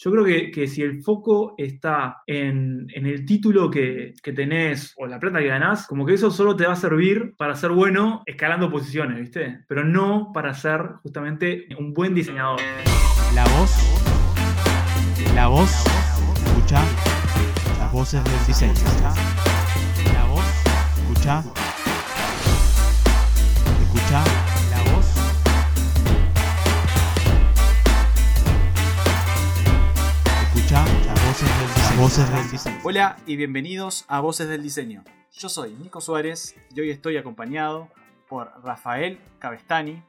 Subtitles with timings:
[0.00, 5.40] Yo creo que, si el foco está en, el título que, tenés o la plata
[5.40, 9.18] que ganás, como que eso solo te va a servir para ser bueno escalando posiciones,
[9.18, 9.64] ¿viste?
[9.66, 12.60] Pero no para ser justamente un buen diseñador.
[13.34, 13.76] La voz.
[15.34, 15.84] La voz.
[16.46, 16.80] Escucha
[17.80, 18.74] las voces del diseño.
[20.12, 20.44] La voz.
[21.02, 21.42] Escucha
[31.98, 32.78] Voces del Diseño.
[32.84, 35.02] Hola y bienvenidos a Voces del Diseño.
[35.32, 37.88] Yo soy Nico Suárez y hoy estoy acompañado
[38.28, 40.00] por Rafael Cabestani,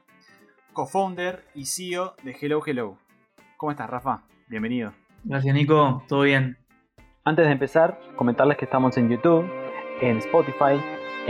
[0.72, 2.96] co-founder y CEO de Hello Hello.
[3.56, 4.22] ¿Cómo estás, Rafa?
[4.46, 4.92] Bienvenido.
[5.24, 6.04] Gracias, Nico.
[6.06, 6.58] ¿Todo bien?
[7.24, 9.50] Antes de empezar, comentarles que estamos en YouTube,
[10.00, 10.80] en Spotify,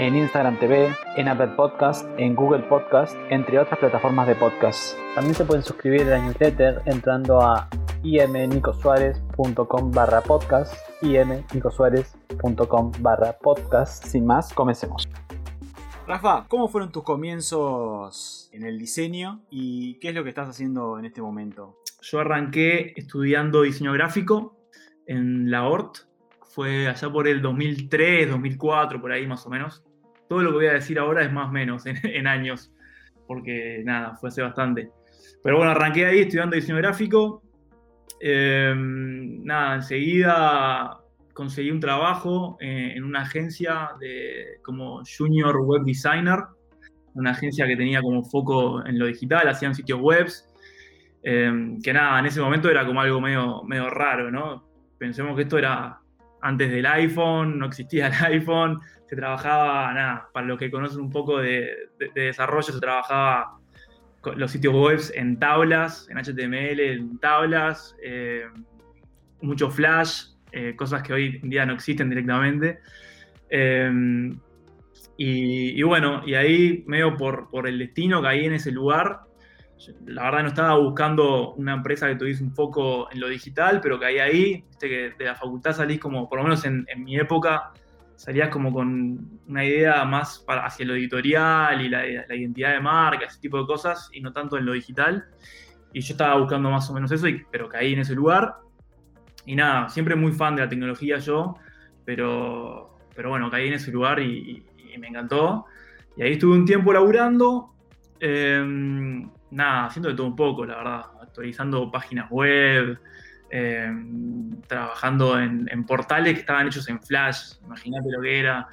[0.01, 4.97] en Instagram TV, en Apple Podcast, en Google Podcast, entre otras plataformas de podcast.
[5.15, 7.69] También se pueden suscribir a la newsletter entrando a
[8.03, 10.73] imnicosuárez.com barra podcast,
[11.03, 14.07] imnicosuárez.com barra podcast.
[14.07, 15.07] Sin más, comencemos.
[16.07, 20.99] Rafa, ¿cómo fueron tus comienzos en el diseño y qué es lo que estás haciendo
[20.99, 21.77] en este momento?
[22.01, 24.57] Yo arranqué estudiando diseño gráfico
[25.07, 25.99] en la ORT,
[26.41, 29.85] fue allá por el 2003, 2004, por ahí más o menos.
[30.31, 32.73] Todo lo que voy a decir ahora es más o menos en años,
[33.27, 34.91] porque nada, fue hace bastante.
[35.45, 37.43] Pero bueno, arranqué ahí estudiando diseño gráfico,
[38.21, 40.99] Em, nada, enseguida
[41.33, 46.41] conseguí un trabajo eh, en una agencia de, como Junior Web Designer,
[47.15, 50.47] una agencia que tenía como foco en lo digital, hacían sitios webs,
[51.23, 54.69] em, que nada, en ese momento era como algo medio, medio raro, ¿no?
[54.99, 56.00] Pensemos que esto era
[56.43, 61.11] antes del iPhone, no existía el iPhone, se trabajaba, nada, para los que conocen un
[61.11, 63.61] poco de desarrollo, se trabajaba
[64.37, 68.45] los sitios web en tablas, en HTML, en tablas, eh,
[69.41, 72.81] mucho flash, eh, cosas que hoy en día no existen directamente.
[73.49, 74.33] Eh,
[75.23, 79.21] y, bueno, y ahí medio por, por el destino caí en ese lugar.
[80.07, 83.99] La verdad no estaba buscando una empresa que tuviese un foco en lo digital, pero
[83.99, 87.19] caí ahí, viste que de la facultad salís como, por lo menos en, en mi
[87.19, 87.73] época,
[88.21, 93.25] salías como con una idea más para, hacia lo editorial y la, identidad de marca,
[93.25, 95.25] ese tipo de cosas, y no tanto en lo digital.
[95.95, 98.57] Y yo estaba buscando más o menos eso, pero caí en ese lugar.
[99.47, 101.55] Y nada, siempre muy fan de la tecnología yo,
[102.05, 104.67] pero, pero bueno, caí en ese lugar y,
[104.99, 105.65] me encantó.
[106.15, 107.73] Y ahí estuve un tiempo laburando,
[108.19, 112.99] em, nada, haciendo de todo un poco, la verdad, actualizando páginas web,
[113.53, 118.69] Em, trabajando en, portales que estaban hechos en Flash, imagínate lo que era.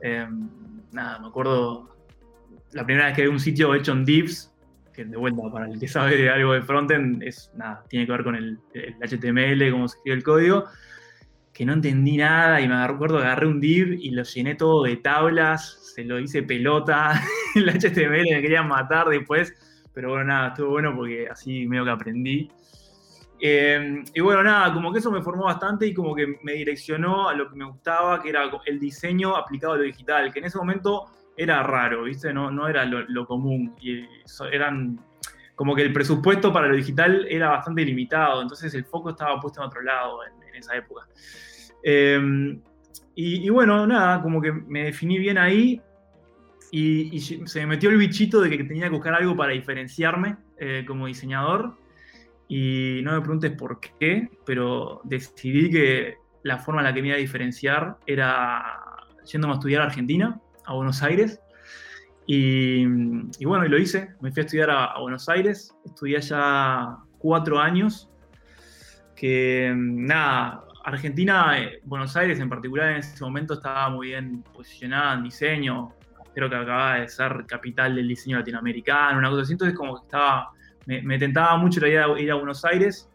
[0.00, 0.48] Em,
[0.92, 1.94] nada, me acuerdo
[2.72, 4.50] la primera vez que vi un sitio hecho en divs,
[4.94, 8.12] que de vuelta para el que sabe de algo de frontend, es nada, tiene que
[8.12, 8.58] ver con el,
[9.02, 10.64] HTML, cómo se escribe el código,
[11.52, 14.84] que no entendí nada y me acuerdo que agarré un div y lo llené todo
[14.84, 17.20] de tablas, se lo hice pelota,
[17.54, 19.52] el HTML me querían matar después,
[19.94, 22.50] pero bueno, nada, estuvo bueno porque así medio que aprendí.
[23.40, 27.28] Eh, y bueno, nada, como que eso me formó bastante y como que me direccionó
[27.28, 30.46] a lo que me gustaba, que era el diseño aplicado a lo digital, que en
[30.46, 31.06] ese momento
[31.36, 32.32] era raro, ¿viste?
[32.32, 33.74] No, no era lo, común.
[33.80, 34.04] Y
[34.50, 34.98] eran
[35.54, 39.60] como que el presupuesto para lo digital era bastante limitado, entonces el foco estaba puesto
[39.60, 41.06] en otro lado en, esa época.
[41.82, 42.58] Eh,
[43.16, 45.80] y, bueno, nada, como que me definí bien ahí
[46.76, 50.84] y, se me metió el bichito de que tenía que buscar algo para diferenciarme eh,
[50.84, 51.76] como diseñador
[52.48, 57.08] y no me preguntes por qué, pero decidí que la forma en la que me
[57.08, 58.80] iba a diferenciar era
[59.24, 61.40] yéndome a estudiar a Argentina, a Buenos Aires.
[62.26, 62.84] Y,
[63.44, 64.14] bueno, y lo hice.
[64.20, 65.72] Me fui a estudiar a, Buenos Aires.
[65.84, 68.10] Estudié allá cuatro años.
[69.14, 75.14] Que nada, Argentina, eh, Buenos Aires en particular en ese momento estaba muy bien posicionada
[75.14, 75.94] en diseño.
[76.34, 79.52] Creo que acababa de ser capital del diseño latinoamericano, una cosa así.
[79.52, 80.50] Entonces, como que estaba
[80.86, 83.08] me, tentaba mucho la idea de ir a Buenos Aires.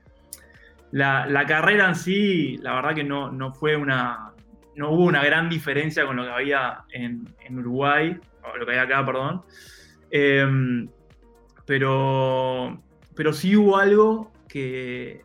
[0.91, 4.33] La, carrera en sí, la verdad que no, no fue una,
[4.75, 8.80] no hubo una gran diferencia con lo que había en, Uruguay, o lo que hay
[8.80, 9.44] acá, perdón.
[10.10, 10.89] Em,
[11.65, 12.81] pero,
[13.15, 15.22] pero sí hubo algo que,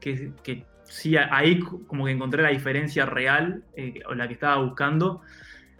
[0.00, 5.20] que, sí, ahí como que encontré la diferencia real, eh, o la que estaba buscando.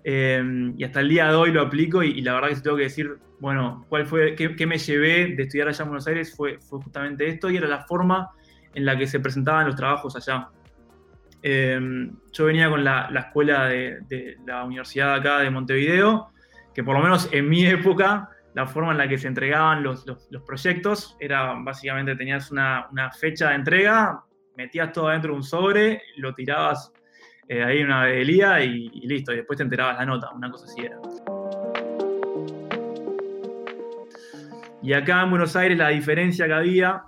[0.05, 2.85] Em, y hasta el día de hoy lo aplico y, la verdad que tengo que
[2.85, 7.29] decir, bueno, cuál fue, qué, me llevé de estudiar allá en Buenos Aires fue, justamente
[7.29, 8.31] esto y era la forma
[8.75, 10.49] en la que se presentaban los trabajos allá.
[11.43, 16.31] Em, yo venía con la, escuela de, la universidad acá de Montevideo,
[16.75, 20.05] que por lo menos en mi época la forma en la que se entregaban los,
[20.45, 24.25] proyectos era básicamente tenías una, una fecha de entrega,
[24.57, 26.93] metías todo dentro de un sobre, lo tirabas
[27.49, 30.67] eh, ahí una bedelía y, y listo, y después te enterabas la nota, una cosa
[30.67, 30.99] así era.
[34.83, 37.05] Y acá en Buenos Aires la diferencia que había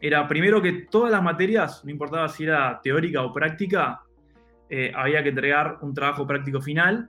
[0.00, 4.00] era primero que todas las materias, no importaba si era teórica o práctica,
[4.70, 7.08] eh, había que entregar un trabajo práctico final,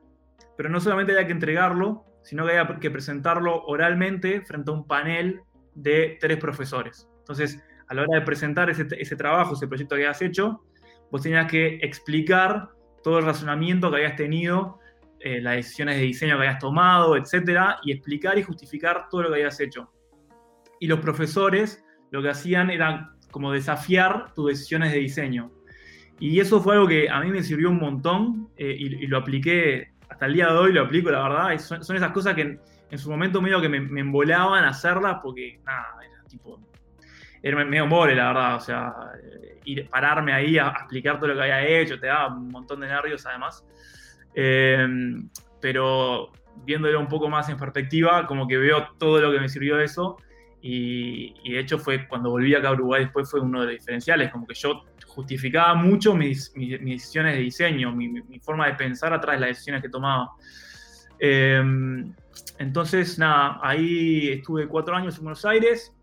[0.56, 4.88] pero no solamente había que entregarlo, sino que había que presentarlo oralmente frente a un
[4.88, 5.42] panel
[5.76, 7.10] de tres profesores.
[7.20, 10.64] Entonces, a la hora de presentar ese, ese trabajo, ese proyecto que habías hecho,
[11.12, 12.70] vos tenías que explicar
[13.04, 14.80] todo el razonamiento que habías tenido,
[15.20, 19.30] eh, las decisiones de diseño que habías tomado, etcétera, y explicar y justificar todo lo
[19.30, 19.92] que habías hecho.
[20.80, 25.52] Y los profesores lo que hacían era como desafiar tus decisiones de diseño.
[26.20, 29.18] Y eso fue algo que a mí me sirvió un montón eh, y, y lo
[29.18, 31.58] apliqué hasta el día de hoy, lo aplico, la verdad.
[31.60, 32.60] son, son esas cosas que en,
[32.92, 36.60] en su momento medio que me, me embolaban hacerlas porque, nada, era tipo,
[37.42, 38.56] era medio mole, la verdad.
[38.56, 38.94] O sea,
[39.24, 42.50] eh, ir, pararme ahí a, a explicar todo lo que había hecho, te daba un
[42.50, 43.64] montón de nervios además.
[44.36, 44.88] Eh,
[45.60, 46.32] pero
[46.66, 50.18] viéndolo un poco más en perspectiva, como que veo todo lo que me sirvió eso.
[50.62, 53.76] Y, y, de hecho fue cuando volví acá a Uruguay después fue uno de los
[53.76, 58.68] diferenciales, como que yo justificaba mucho mis, mis, mis decisiones de diseño, mi, mi, forma
[58.68, 60.32] de pensar atrás de las decisiones que tomaba.
[61.18, 61.64] Eh,
[62.58, 65.94] entonces, nada, ahí estuve cuatro años en Buenos Aires.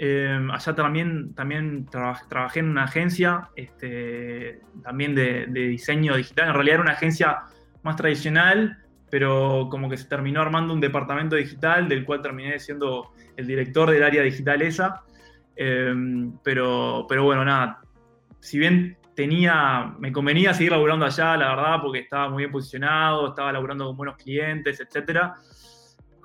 [0.00, 6.48] Eh, allá también, también trabajé, en una agencia este, también de, de, diseño digital.
[6.48, 7.38] En realidad era una agencia
[7.82, 8.78] más tradicional,
[9.10, 13.90] pero como que se terminó armando un departamento digital del cual terminé siendo el director
[13.90, 15.02] del área digital esa.
[15.56, 15.92] Eh,
[16.44, 17.80] pero, pero bueno, nada,
[18.38, 23.30] si bien tenía, me convenía seguir laburando allá, la verdad, porque estaba muy bien posicionado,
[23.30, 25.34] estaba laburando con buenos clientes, etcétera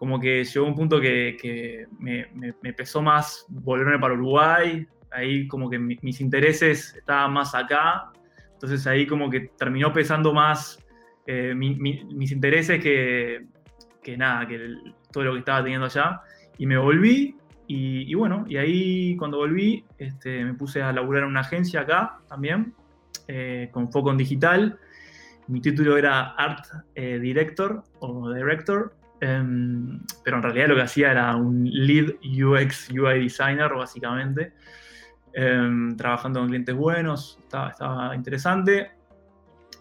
[0.04, 4.86] como que llegó un punto que, que me, me, me, pesó más volverme para Uruguay,
[5.10, 8.12] ahí como que mi, mis intereses estaban más acá,
[8.52, 10.78] entonces ahí como que terminó pesando más
[11.26, 13.46] eh, mi, mi, mis intereses que,
[14.04, 16.20] que nada, que el, todo lo que estaba teniendo allá,
[16.58, 21.24] y me volví, y, y bueno, y ahí cuando volví este, me puse a laburar
[21.24, 22.74] en una agencia acá también,
[23.30, 24.78] eh, con foco en digital,
[25.48, 31.12] mi título era Art eh, Director o Director, Um, pero en realidad lo que hacía
[31.12, 34.54] era un lead UX UI designer, básicamente,
[35.38, 38.92] um, trabajando con clientes buenos, estaba, estaba interesante.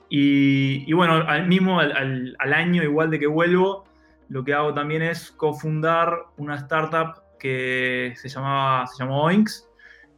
[0.08, 3.84] Y, y, bueno, al mismo, al, al, al, año, igual de que vuelvo,
[4.28, 9.68] lo que hago también es cofundar una startup que se, llamaba, se llamó Oinks,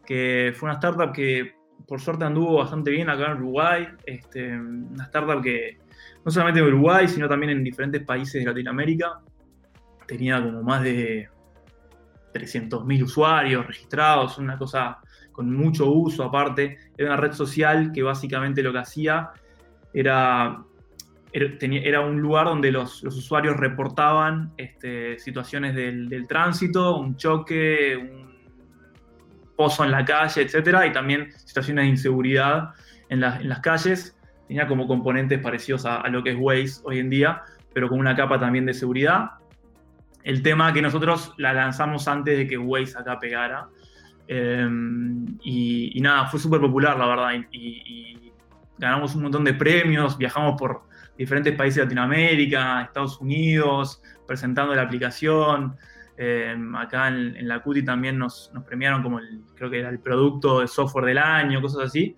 [0.04, 1.54] que fue una startup que
[1.86, 5.78] por suerte anduvo bastante bien acá en Uruguay, este, una startup que
[6.24, 9.20] no solamente en Uruguay, sino también en diferentes países de Latinoamérica.
[10.06, 11.28] Tenía como más de
[12.32, 14.98] 300.000 usuarios registrados, una cosa
[15.32, 16.78] con mucho uso aparte.
[16.96, 19.30] Era una red social que básicamente lo que hacía
[19.92, 20.64] era,
[21.32, 27.96] era, un lugar donde los, los usuarios reportaban este, situaciones del, del, tránsito, un choque,
[27.96, 28.34] un
[29.56, 30.86] pozo en la calle, etc.
[30.88, 32.70] Y también situaciones de inseguridad
[33.08, 34.16] en, la, en las calles
[34.46, 37.42] tenía como componentes parecidos a, lo que es Waze hoy en día,
[37.72, 39.32] pero con una capa también de seguridad.
[40.22, 43.68] El tema que nosotros la lanzamos antes de que Waze acá pegara.
[44.26, 44.68] Eh,
[45.42, 47.30] y, nada, fue súper popular, la verdad.
[47.52, 48.32] Y,
[48.76, 50.82] ganamos un montón de premios, viajamos por
[51.16, 55.76] diferentes países de Latinoamérica, Estados Unidos, presentando la aplicación.
[56.16, 59.90] Eh, acá en, en, la CUTI también nos, nos premiaron como el, creo que era
[59.90, 62.16] el producto de software del año, cosas así.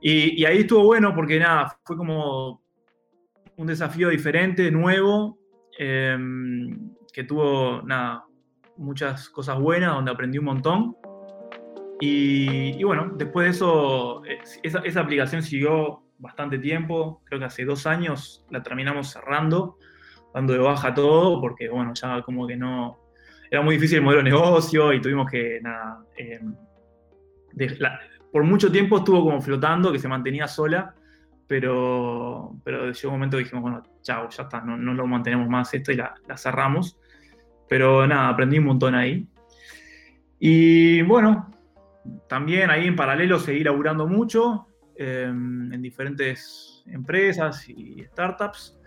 [0.00, 2.62] Y, ahí estuvo bueno porque nada, fue como
[3.56, 5.38] un desafío diferente, nuevo,
[5.78, 6.16] eh,
[7.12, 8.24] que tuvo nada,
[8.76, 10.96] muchas cosas buenas, donde aprendí un montón.
[12.00, 14.22] Y, bueno, después de eso,
[14.62, 19.76] esa, esa, aplicación siguió bastante tiempo, creo que hace dos años la terminamos cerrando,
[20.32, 22.98] dando de baja todo, porque bueno, ya como que no,
[23.50, 26.40] era muy difícil el modelo de negocio y tuvimos que, nada, eh,
[27.78, 28.00] la,
[28.32, 30.94] por mucho tiempo estuvo como flotando, que se mantenía sola,
[31.46, 35.48] pero, pero llegó un momento que dijimos, bueno, chao, ya está, no, no lo mantenemos
[35.48, 36.98] más esto y la, la, cerramos.
[37.68, 39.26] Pero nada, aprendí un montón ahí.
[40.38, 41.50] Y bueno,
[42.28, 48.78] también ahí en paralelo seguí laburando mucho eh, en diferentes empresas y startups,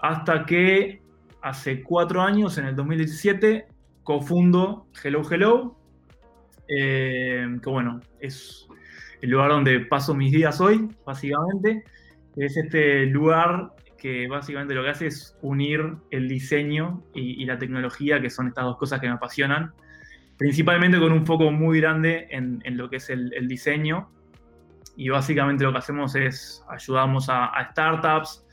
[0.00, 1.02] hasta que
[1.40, 3.66] hace cuatro años, en el 2017,
[4.02, 5.76] cofundo Hello Hello,
[6.68, 8.66] eh, que bueno, es
[9.20, 11.84] el lugar donde paso mis días hoy, básicamente.
[12.36, 18.20] Es este lugar que básicamente lo que hace es unir el diseño y, la tecnología,
[18.20, 19.72] que son estas dos cosas que me apasionan.
[20.38, 24.10] principalmente con un foco muy grande en, lo que es el, diseño.
[24.96, 28.44] Y básicamente lo que hacemos es ayudamos a, startups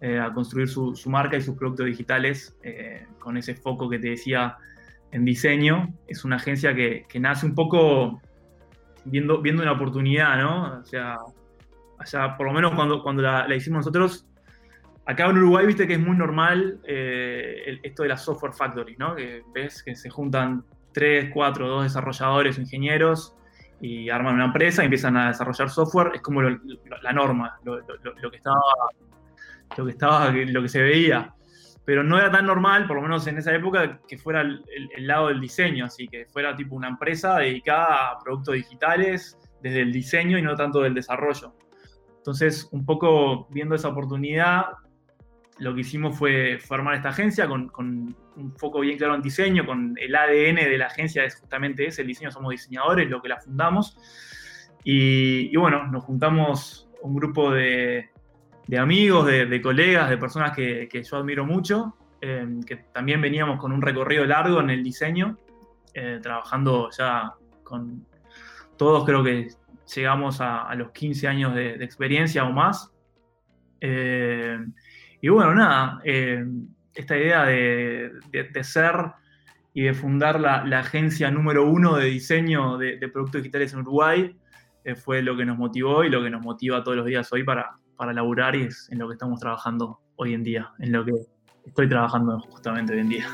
[0.00, 3.98] eh, a construir su, su, marca y sus productos digitales eh, con ese foco que
[3.98, 4.56] te decía
[5.12, 5.94] en diseño.
[6.06, 8.20] Es una agencia que, que nace un poco
[9.06, 10.80] viendo, viendo una oportunidad, ¿no?
[10.80, 11.18] O sea,
[11.98, 14.26] allá, por lo menos cuando, cuando la, hicimos nosotros,
[15.06, 19.14] acá en Uruguay, viste que es muy normal eh, esto de las software factories, ¿no?
[19.14, 23.34] Que ves que se juntan tres, cuatro, dos desarrolladores ingenieros
[23.80, 26.12] y arman una empresa y empiezan a desarrollar software.
[26.14, 28.60] Es como la norma, lo, que estaba,
[29.76, 31.32] lo que estaba, lo que se veía.
[31.86, 34.88] Pero no era tan normal, por lo menos en esa época, que fuera el, el,
[34.96, 39.80] el lado del diseño, así que fuera tipo una empresa dedicada a productos digitales desde
[39.80, 41.54] el diseño y no tanto del desarrollo.
[42.18, 44.64] Entonces, un poco viendo esa oportunidad,
[45.58, 49.64] lo que hicimos fue formar esta agencia con, con, un foco bien claro en diseño,
[49.64, 53.30] con el ADN de la agencia es justamente ese, el diseño somos diseñadores, lo que
[53.30, 53.96] la fundamos.
[54.84, 58.10] Y, y bueno, nos juntamos un grupo de,
[58.66, 63.60] de amigos, de, colegas, de personas que, que yo admiro mucho, eh, que también veníamos
[63.60, 65.38] con un recorrido largo en el diseño,
[65.94, 68.06] eh, trabajando ya con
[68.76, 69.48] todos creo que
[69.94, 72.92] llegamos a, a los 15 años de, experiencia o más.
[73.80, 74.58] Eh,
[75.20, 78.94] y bueno, nada, esta idea de, de, ser
[79.72, 84.36] y de fundar la, la, agencia número uno de diseño de, productos digitales en Uruguay
[84.96, 87.78] fue lo que nos motivó y lo que nos motiva todos los días hoy para,
[87.96, 91.12] para laburar y es en lo que estamos trabajando hoy en día, en lo que
[91.64, 93.26] estoy trabajando justamente hoy en día.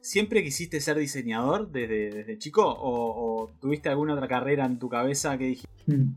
[0.00, 2.64] ¿Siempre quisiste ser diseñador desde, desde chico?
[2.64, 5.68] ¿O, ¿O, tuviste alguna otra carrera en tu cabeza que dijiste?
[5.86, 6.16] Hmm.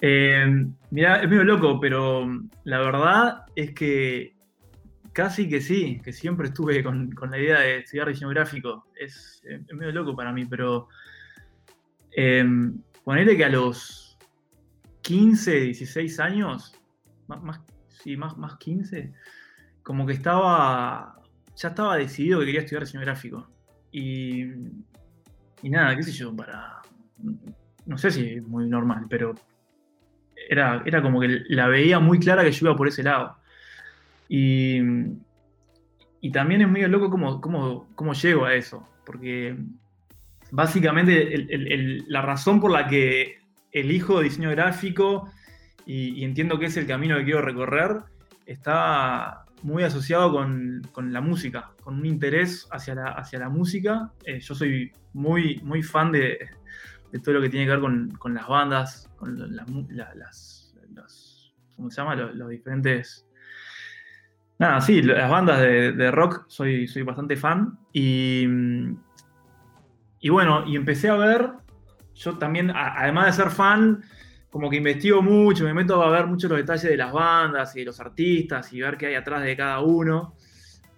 [0.00, 2.26] Eh, mira, es medio loco, pero
[2.64, 4.34] la verdad es que
[5.14, 8.86] casi que sí, que siempre estuve con, con la idea de estudiar diseño gráfico.
[8.94, 9.42] Es,
[9.72, 10.88] medio loco para mí, pero
[12.10, 12.44] eh,
[13.06, 14.18] que a los
[15.00, 16.74] 15, 16 años,
[17.28, 19.12] más, más, sí, más, más 15,
[19.82, 21.14] como que estaba
[21.56, 23.48] ya estaba decidido que quería estudiar diseño gráfico.
[23.92, 24.42] Y,
[25.62, 26.82] y nada, qué sé yo, para.
[27.86, 29.34] No sé si es muy normal, pero
[30.48, 33.36] era, era como que la veía muy clara que yo iba por ese lado.
[34.28, 34.80] Y,
[36.20, 39.56] y también es medio loco cómo, cómo, cómo llego a eso, porque
[40.50, 41.46] básicamente
[42.06, 43.38] la razón por la que
[43.72, 45.28] elijo diseño gráfico
[45.84, 48.02] y, entiendo que es el camino que quiero recorrer
[48.46, 54.12] está muy asociado con, con, la música, con un interés hacia la, hacia la música.
[54.24, 56.38] Eh, yo soy muy, muy fan de,
[57.10, 60.74] de, todo lo que tiene que ver con, con las bandas, con la, la, las,
[61.76, 62.14] ¿cómo se llama?
[62.14, 63.26] Los, diferentes...
[64.58, 67.78] Nada, sí, las bandas de, rock soy, soy bastante fan.
[67.92, 68.46] Y,
[70.20, 71.50] y bueno, y empecé a ver,
[72.14, 74.02] yo también, además de ser fan,
[74.50, 77.80] como que investigo mucho, me meto a ver mucho los detalles de las bandas y
[77.80, 80.34] de los artistas y ver qué hay atrás de cada uno.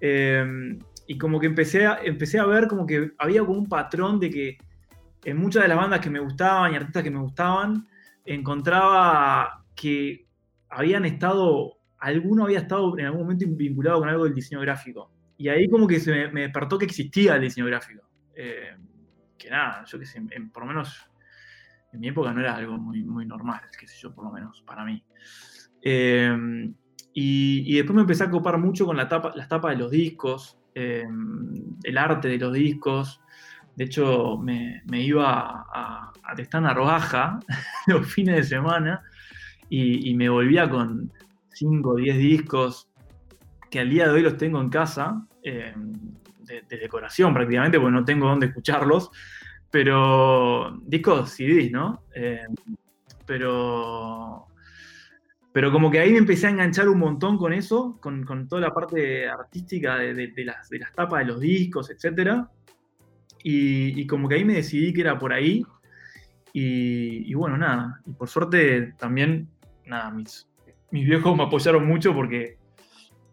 [0.01, 4.21] Eh, y como que empecé a, empecé a ver como que había como un patrón
[4.21, 4.59] de que
[5.25, 7.87] en muchas de las bandas que me gustaban y artistas que me gustaban,
[8.25, 10.27] encontraba que
[10.69, 11.76] habían estado,
[12.07, 15.11] alguno había estado en algún momento vinculado con algo del diseño gráfico.
[15.39, 18.03] Y ahí como que se me, despertó que existía el diseño gráfico.
[18.35, 18.77] Eh,
[19.37, 20.23] que nada, yo qué sé,
[20.53, 21.11] por lo menos
[21.93, 24.63] en mi época no era algo muy, muy normal, qué sé yo, por lo menos
[24.63, 25.03] para mí.
[25.83, 26.71] Eh,
[27.13, 30.59] y, después me empecé a ocupar mucho con la tapa, las tapas de los discos,
[30.75, 31.07] eh,
[31.83, 33.21] el arte de los discos.
[33.75, 37.41] De hecho, me, iba a, a Testana Rojaja
[37.89, 39.03] los fines de semana
[39.69, 41.11] y, y me volvía con
[41.57, 42.89] 5 o 10 discos
[43.71, 45.75] que al día de hoy los tengo en casa, eh,
[46.41, 49.11] de, de, decoración prácticamente, porque no tengo dónde escucharlos
[49.71, 52.05] pero discos CDs, ¿no?
[52.15, 52.47] Eh,
[53.27, 54.47] pero,
[55.53, 58.63] pero como que ahí me empecé a enganchar un montón con eso, con, con toda
[58.63, 62.45] la parte artística de, de, de, las, de las tapas de los discos, etc.
[63.43, 65.63] Y, y, como que ahí me decidí que era por ahí.
[66.53, 68.01] Y, y, bueno, nada.
[68.07, 69.49] Y por suerte también,
[69.85, 70.49] nada, mis,
[70.91, 72.59] mis viejos me apoyaron mucho porque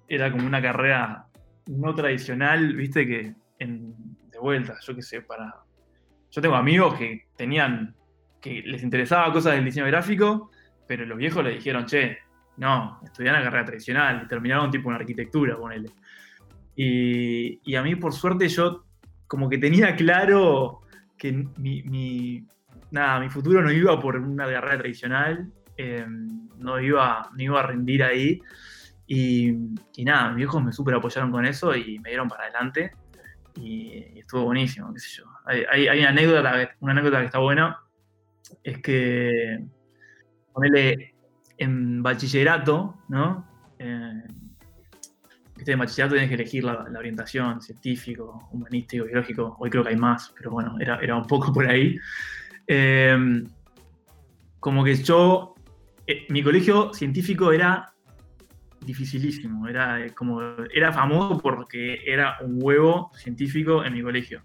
[0.07, 1.27] era como una carrera
[1.67, 3.93] no tradicional, viste, que en,
[4.31, 5.63] de vuelta, yo qué sé, para,
[6.29, 7.95] yo tengo amigos que tenían,
[8.41, 10.51] que les interesaba cosas del diseño gráfico,
[10.88, 12.17] pero los viejos le dijeron, che,
[12.57, 15.89] no, estudian la carrera tradicional, y terminaron tipo en arquitectura, ponele.
[16.75, 18.83] Y, y, a mí, por suerte, yo
[19.27, 20.81] como que tenía claro
[21.17, 22.45] que mi,
[22.91, 27.63] nada, mi futuro no iba por una carrera tradicional eh, no, iba, no iba a
[27.63, 28.42] rendir ahí.
[29.08, 29.51] Y,
[30.00, 32.92] nada, mis viejos me súper apoyaron con eso y me dieron para adelante.
[33.56, 35.25] Y, estuvo buenísimo, qué sé yo.
[35.46, 37.80] Hay, una, anécdota, una anécdota que está buena,
[38.63, 39.60] es que
[40.53, 41.15] ponele
[41.58, 43.48] en bachillerato, ¿no?
[43.80, 44.24] Eh,
[45.65, 49.56] en bachillerato tienes que elegir la, la orientación, científico, humanístico, biológico.
[49.60, 51.98] Hoy creo que hay más, pero bueno, era, era un poco por ahí.
[52.68, 53.44] Eh,
[54.63, 55.52] como que yo,
[56.05, 57.93] eh, mi colegio científico era
[58.81, 60.41] dificilísimo, era, eh, como,
[60.74, 64.43] era famoso porque era un huevo científico en mi colegio.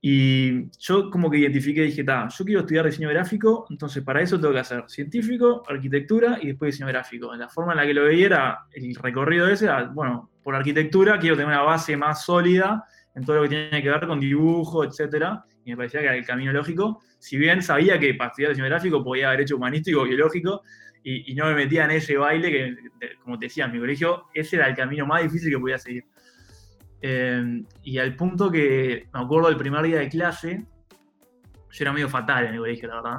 [0.00, 4.38] Y yo como que identifiqué, dije, ta, yo quiero estudiar diseño gráfico, entonces para eso
[4.38, 7.34] tengo que hacer científico, arquitectura y después diseño gráfico.
[7.34, 11.18] La forma en la que lo veía era, el recorrido ese era, bueno, por arquitectura
[11.18, 12.84] quiero tener una base más sólida
[13.14, 16.16] en todo lo que tiene que ver con dibujo, etcétera, y me parecía que era
[16.16, 17.02] el camino lógico.
[17.18, 20.62] Si bien sabía que para estudiar diseño gráfico podía haber hecho humanístico, biológico,
[21.06, 22.76] y, no me metía en ese baile que,
[23.22, 26.04] como te decía, en mi colegio, ese era el camino más difícil que podía seguir.
[27.02, 30.64] Eh, y al punto que me acuerdo del primer día de clase,
[31.70, 33.18] yo era medio fatal en el colegio, la verdad.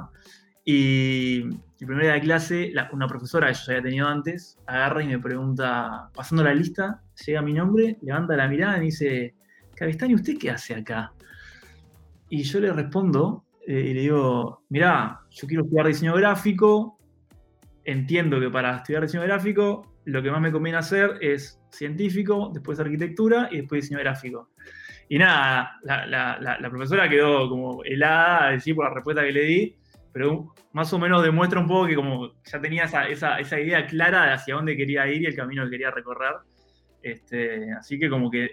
[0.64, 5.04] Y el primer día de clase, la- una profesora que yo había tenido antes, agarra
[5.04, 9.34] y me pregunta, pasando la lista, llega mi nombre, levanta la mirada y dice,
[9.76, 11.12] Cabestani, ¿usted qué hace acá?
[12.28, 16.98] Y yo le respondo eh, y le digo, mirá, yo quiero estudiar diseño gráfico,
[17.84, 22.78] entiendo que para estudiar diseño gráfico lo que más me conviene hacer es científico, después
[22.78, 24.50] arquitectura y después diseño gráfico.
[25.08, 29.32] Y nada, la, la- la- la profesora quedó como helada, decir, por la respuesta que
[29.32, 29.76] le di,
[30.12, 33.86] pero más o menos demuestra un poco que como ya tenía esa, esa- esa idea
[33.86, 36.34] clara de hacia dónde quería ir y el camino que quería recorrer.
[37.02, 38.50] Este, así que como que,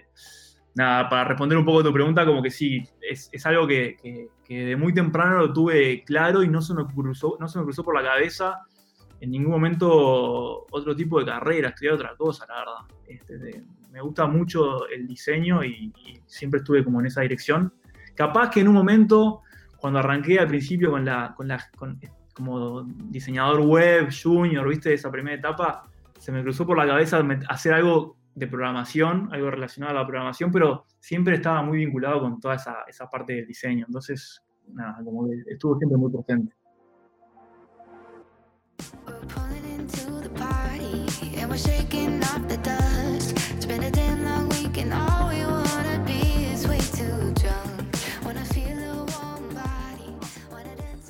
[0.74, 3.96] nada, para responder un poco a tu pregunta, como que sí, es, es algo que,
[4.02, 4.28] que-
[4.66, 7.82] de muy temprano lo tuve claro y no se me cruzó, no se me cruzó
[7.82, 8.60] por la cabeza
[9.20, 12.98] en ningún momento otro tipo de carrera, estudiar otra cosa, la verdad.
[13.06, 15.92] Este, me gusta mucho el diseño y,
[16.26, 17.72] siempre estuve como en esa dirección.
[18.14, 19.42] Capaz que en un momento,
[19.78, 21.64] cuando arranqué al principio con la, con la
[22.34, 27.72] como diseñador web, junior, viste, esa primera etapa, se me cruzó por la cabeza hacer
[27.72, 32.56] algo de programación, algo relacionado a la programación, pero siempre estaba muy vinculado con toda
[32.56, 33.84] esa, esa parte del diseño.
[33.86, 36.52] Entonces, nada, como que estuvo siempre muy presente.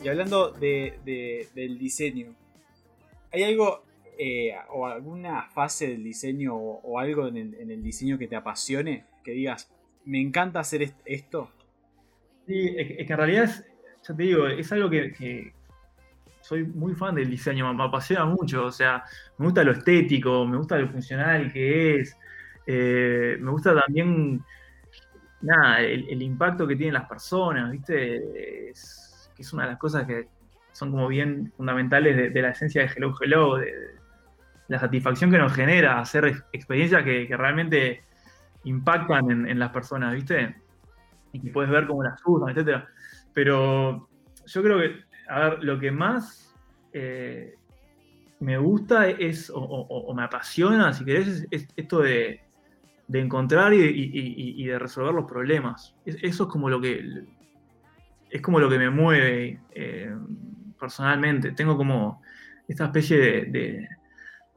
[0.03, 2.35] Y hablando de, de- del diseño,
[3.33, 3.85] ¿hay algo
[4.19, 9.05] eh, o alguna fase del diseño o, algo en el, diseño que te apasione?
[9.23, 9.73] Que digas,
[10.05, 11.51] me encanta hacer est- esto.
[12.47, 13.65] Sí, es que, en realidad, es,
[14.07, 15.53] ya te digo, es algo que,
[16.41, 19.03] soy muy fan del diseño, me, apasiona mucho, o sea,
[19.39, 22.17] me gusta lo estético, me gusta lo funcional que es,
[22.67, 24.45] eh, me gusta también,
[25.41, 28.71] nada, el, impacto que tienen las personas, ¿viste?
[28.71, 30.29] Es, que es una de las cosas que
[30.73, 33.73] son como bien fundamentales de, de la esencia de Hello Hello, de
[34.69, 38.03] la satisfacción que nos genera hacer ex- experiencias que, que realmente
[38.65, 40.57] impactan en, en las personas, ¿viste?
[41.33, 42.87] y puedes ver cómo las usan, etcétera.
[43.33, 44.09] Pero
[44.47, 46.55] yo creo que, a ver, lo que más
[46.93, 47.55] eh,
[48.39, 52.41] me gusta es, o, me apasiona, si querés, es, es esto de,
[53.09, 55.97] de encontrar y, de resolver los problemas.
[56.07, 57.25] Es- eso es como lo que
[58.31, 60.15] es como lo que me mueve eh,
[60.79, 61.53] personalmente.
[61.53, 62.23] Tengo como
[62.69, 63.89] esta especie de-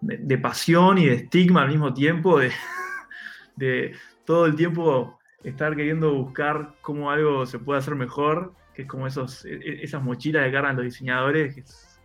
[0.02, 2.52] de- pasión y de estigma al mismo tiempo, de,
[3.56, 8.88] de todo el tiempo estar queriendo buscar cómo algo se puede hacer mejor, que es
[8.88, 12.00] como esos, e- e- esas mochilas que cargan los diseñadores, que es,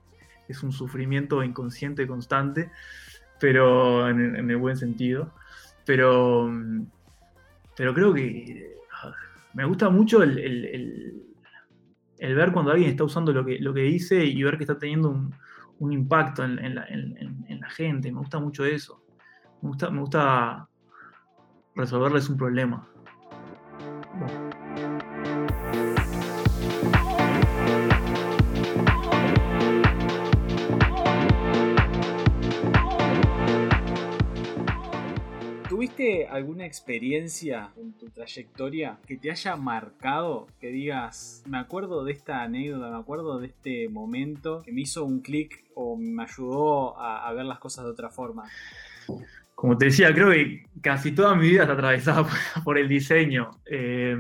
[0.49, 2.71] es un sufrimiento inconsciente constante,
[3.41, 5.33] pero en, en el buen sentido.
[5.85, 6.49] Pero,
[7.77, 9.13] pero creo que ah,
[9.55, 11.23] me gusta mucho el, el- el-
[12.19, 14.79] el ver cuando alguien está usando lo que, lo que dice y ver que está
[14.79, 15.35] teniendo un,
[15.83, 18.13] un impacto en, la, en la gente.
[18.13, 19.03] Me gusta mucho eso.
[19.63, 20.69] Me gusta, me gusta
[21.75, 22.89] resolverles un problema.
[35.95, 40.47] ¿Tuviste alguna experiencia en tu trayectoria que te haya marcado?
[40.59, 45.05] Que digas, me acuerdo de esta anécdota, me acuerdo de este momento que me hizo
[45.05, 48.45] un clic o me ayudó a, ver las cosas de otra forma.
[49.55, 52.27] Como te decía, creo que casi toda mi vida está atravesada
[52.65, 53.51] por, el diseño.
[53.67, 54.17] Eh,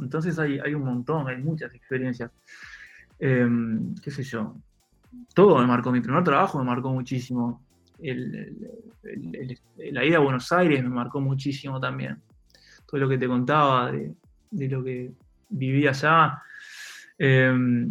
[0.00, 2.30] entonces hay, hay un montón, hay muchas experiencias.
[3.18, 3.46] Eh,
[4.02, 4.56] ¿Qué sé yo?
[5.34, 5.92] todo me marcó.
[5.92, 7.60] Mi primer trabajo me marcó muchísimo.
[8.02, 12.20] La ida a Buenos Aires me marcó muchísimo también.
[12.86, 15.12] Todo lo que te contaba de, lo que
[15.48, 16.42] viví allá.
[17.18, 17.86] Eh,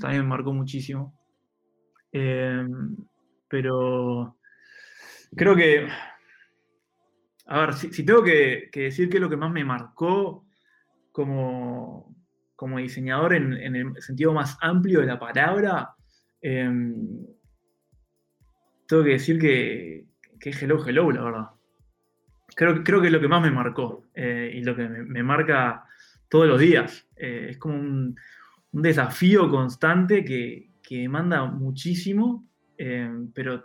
[0.00, 1.14] también me marcó muchísimo.
[2.12, 2.66] Eh,
[3.48, 4.38] pero
[5.36, 5.88] creo que,
[7.46, 10.46] a ver, si, tengo que, decir qué es lo que más me marcó
[11.12, 12.14] como,
[12.56, 15.94] como diseñador en, el sentido más amplio de la palabra,
[16.40, 16.70] eh,
[18.88, 20.06] tengo que decir que,
[20.40, 21.48] que Hello Hello, la verdad.
[22.56, 25.84] Creo, creo que es lo que más me marcó eh, y lo que me, marca
[26.28, 27.06] todos los días.
[27.14, 28.16] Eh, es como un,
[28.70, 32.46] desafío constante que, que demanda muchísimo,
[32.76, 33.64] eh, pero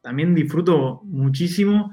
[0.00, 1.92] también disfruto muchísimo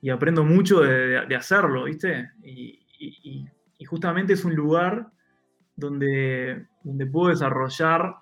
[0.00, 2.30] y aprendo mucho de, hacerlo, ¿viste?
[2.42, 5.08] Y justamente es un lugar
[5.76, 8.16] donde, donde puedo desarrollar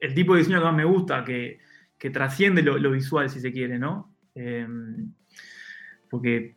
[0.00, 1.58] el tipo de diseño que más me gusta, que,
[1.98, 4.14] que trasciende lo, visual, si se quiere, ¿no?
[4.34, 4.66] Eh,
[6.08, 6.56] porque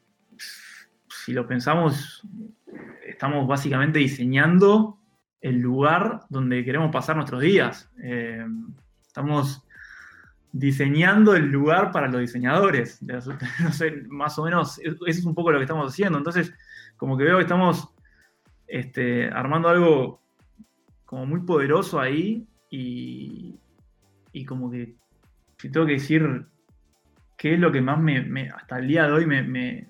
[1.10, 2.26] si lo pensamos,
[3.06, 5.00] estamos básicamente diseñando
[5.42, 7.92] el lugar donde queremos pasar nuestros días.
[8.04, 8.46] Eh,
[9.06, 9.66] estamos
[10.52, 13.02] diseñando el lugar para los diseñadores.
[13.60, 16.18] No sé, más o menos, eso es un poco lo que estamos haciendo.
[16.20, 16.54] Entonces,
[16.98, 17.90] como que veo que estamos
[18.68, 20.22] este, armando algo
[21.06, 23.60] como muy poderoso ahí y
[24.46, 25.01] como que,
[25.62, 26.48] si tengo que decir
[27.38, 29.88] qué es lo que más me, hasta el día de hoy me, me-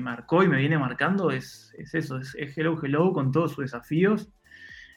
[0.00, 4.28] marcó y me viene marcando, es, es eso, es, Hello Hello con todos sus desafíos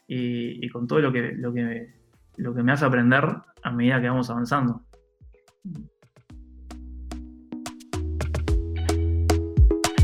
[0.07, 1.93] y, y con todo lo que, lo, que,
[2.37, 3.23] lo que me hace aprender
[3.63, 4.83] a medida que vamos avanzando.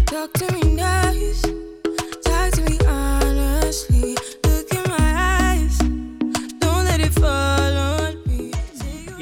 [0.05, 1.41] Talk to me nice,
[2.23, 4.18] talk to me honestly.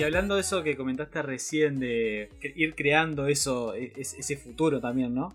[0.07, 5.13] Hablando de eso que comentaste recién, de ir creando eso, e- es- ese futuro también,
[5.13, 5.33] ¿no?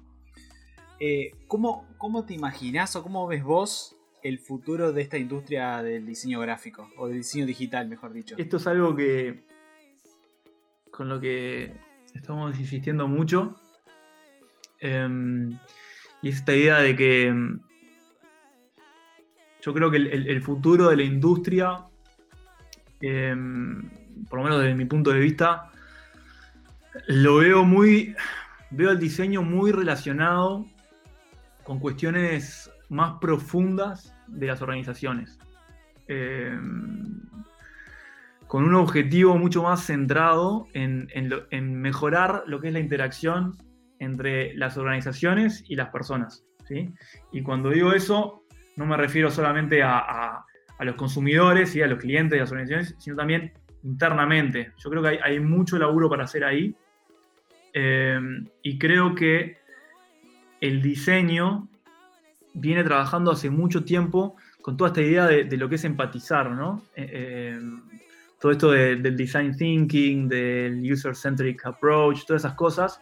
[1.01, 6.07] Eh, ¿cómo, ¿Cómo te imaginás o cómo ves vos el futuro de esta industria del
[6.07, 6.89] diseño gráfico?
[6.97, 8.37] O del diseño digital, mejor dicho.
[8.39, 9.43] Esto es algo que
[10.91, 11.73] con lo que
[12.15, 13.57] estamos insistiendo mucho.
[14.85, 15.53] em,
[16.23, 17.61] y es esta idea de que em,
[19.61, 21.85] yo creo que el futuro de la industria,
[23.01, 23.89] em,
[24.29, 25.71] por lo menos desde mi punto de vista,
[27.07, 28.15] lo veo muy.
[28.71, 30.67] Veo el diseño muy relacionado
[31.65, 35.39] con cuestiones más profundas de las organizaciones.
[36.09, 37.21] Em,
[38.47, 43.57] con un objetivo mucho más centrado en, en mejorar lo que es la interacción
[43.99, 46.45] entre las organizaciones y las personas.
[46.67, 46.93] ¿sí?
[47.33, 48.43] Y cuando digo eso,
[48.77, 50.45] no me refiero solamente a-
[50.79, 53.53] a los consumidores y a los clientes de las organizaciones, sino también
[53.85, 54.73] internamente.
[54.79, 56.75] Yo creo que hay, mucho laburo para hacer ahí.
[57.75, 58.21] Eh,
[58.63, 59.59] y creo que
[60.61, 61.69] el diseño
[62.55, 66.83] viene trabajando hace mucho tiempo con toda esta idea de, lo que es empatizar, ¿no?
[66.95, 67.61] Eh, eh,
[68.41, 73.01] todo esto de- del design thinking, del user-centric approach, todas esas cosas,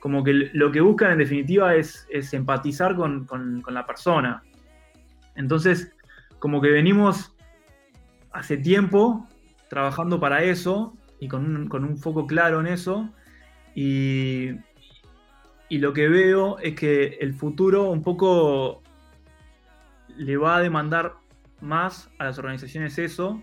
[0.00, 4.42] como que lo que buscan en definitiva es, empatizar con la persona.
[5.36, 5.92] Entonces,
[6.38, 7.34] como que venimos
[8.32, 9.28] hace tiempo
[9.68, 13.10] trabajando para eso y con un, con un foco claro en eso.
[13.74, 14.52] Y,
[15.68, 18.82] y lo que veo es que el futuro un poco
[20.16, 21.14] le va a demandar
[21.60, 23.42] más a las organizaciones eso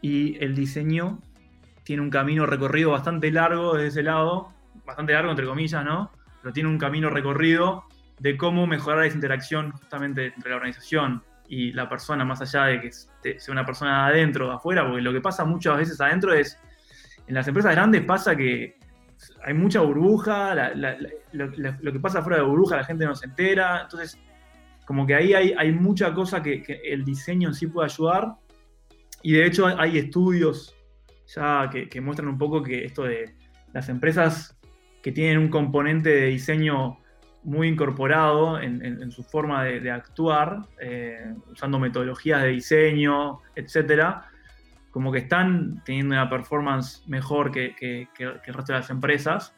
[0.00, 1.20] y el diseño
[1.84, 4.52] tiene un camino recorrido bastante largo de ese lado,
[4.84, 6.10] bastante largo entre comillas, ¿no?
[6.40, 7.84] Pero tiene un camino recorrido
[8.18, 11.22] de cómo mejorar esa interacción justamente entre la organización
[11.52, 12.90] y la persona, más allá de que
[13.38, 16.32] sea una persona de adentro o de afuera, porque lo que pasa muchas veces adentro
[16.32, 16.58] es,
[17.26, 18.78] en las empresas grandes pasa que
[19.44, 20.72] hay mucha burbuja,
[21.34, 24.18] lo, que pasa fuera de burbuja la gente no se entera, entonces
[24.86, 28.32] como que ahí hay, hay mucha cosa que, el diseño en sí puede ayudar
[29.20, 30.74] y de hecho hay estudios
[31.36, 33.34] ya que muestran un poco que esto de
[33.74, 34.58] las empresas
[35.02, 36.96] que tienen un componente de diseño
[37.44, 44.26] muy incorporado en, en- en su forma de, actuar, eh, usando metodologías de diseño, etcétera,
[44.90, 49.54] como que están teniendo una performance mejor que, que- que- el resto de las empresas.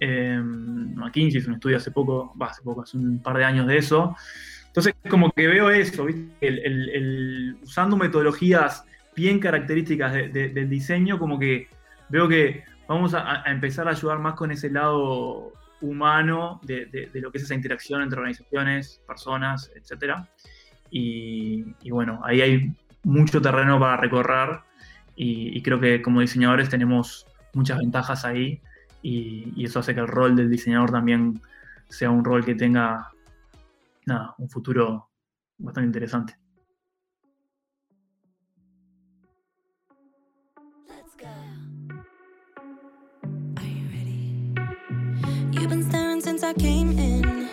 [0.00, 3.78] Eh, McKinsey hizo un estudio hace poco, hace poco, hace un par de años de
[3.78, 4.16] eso.
[4.66, 6.06] Entonces, como que veo eso.
[6.08, 11.68] El- el- usando metodologías bien características de- de- del diseño, como que
[12.08, 15.52] veo que vamos a, a empezar a ayudar más con ese lado
[15.82, 20.16] humano de, de- lo que es esa interacción entre organizaciones, personas, etc.
[20.90, 22.72] Y, bueno, ahí hay
[23.04, 24.60] mucho terreno para recorrer
[25.16, 28.60] y, y creo que como diseñadores tenemos muchas ventajas ahí
[29.02, 31.40] y, y eso hace que el rol del diseñador también
[31.88, 33.08] sea un rol que tenga
[34.06, 35.10] nada, un futuro
[35.58, 36.36] bastante interesante.
[46.52, 47.48] I came in.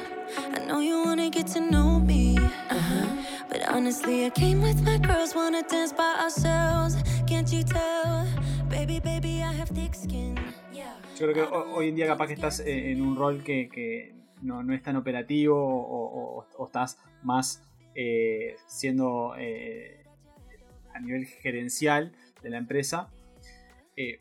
[0.54, 2.36] I know you wanna get to know me.
[2.38, 3.06] Uh-huh.
[3.48, 6.98] But honestly, I came with my girls, wanna dance by ourselves.
[7.26, 8.28] Can't you tell?
[8.70, 10.36] Baby, baby, I have thick skin.
[10.74, 10.92] Yeah.
[11.18, 13.70] Yo creo que ho- hoy en día capaz que estás eh, en un rol que,
[13.70, 17.64] que no, no es tan operativo o, o- o estás más
[17.96, 20.04] eh, siendo eh,
[20.94, 22.12] a nivel gerencial
[22.44, 23.08] de la empresa.
[23.96, 24.20] Eh,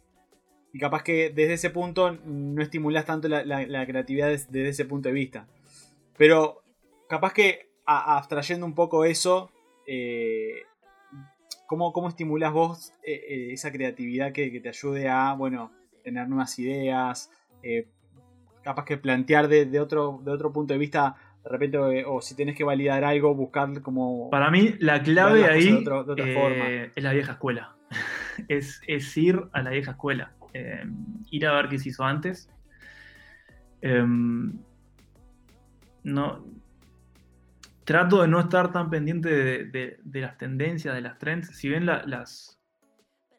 [0.78, 4.68] y capaz que desde ese punto no estimulas tanto la, la- la creatividad des- desde
[4.68, 5.48] ese punto de vista.
[6.16, 6.62] Pero
[7.08, 9.50] capaz que a- abstrayendo un poco eso,
[9.88, 10.62] eh,
[11.66, 15.72] ¿cómo, ¿cómo estimulas vos eh, eh, esa creatividad que, que te ayude a, bueno,
[16.04, 17.28] tener nuevas ideas,
[18.62, 22.36] capaz que plantear de, de otro, de otro punto de vista, de repente, o si
[22.36, 24.30] tenés que validar algo, buscar como...
[24.30, 26.68] Para mí, la clave ahí de otro- de otra eh, forma.
[26.94, 27.76] es la vieja escuela.
[28.48, 30.34] es, es ir a la vieja escuela.
[30.52, 30.84] Eh,
[31.30, 32.48] ir a ver qué se hizo antes.
[33.80, 34.52] Em,
[36.04, 36.44] no,
[37.88, 39.30] trato de no estar tan pendiente
[39.64, 41.56] de, las tendencias, de las trends.
[41.56, 42.60] Si bien la- las,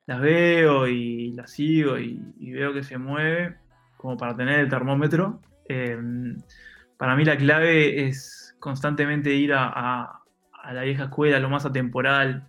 [0.08, 2.20] veo y las sigo y,
[2.52, 3.58] veo que se mueve,
[3.98, 6.36] como para tener el termómetro, em,
[6.98, 10.20] para mí la clave es constantemente ir a,
[10.72, 12.48] la vieja escuela, lo más atemporal,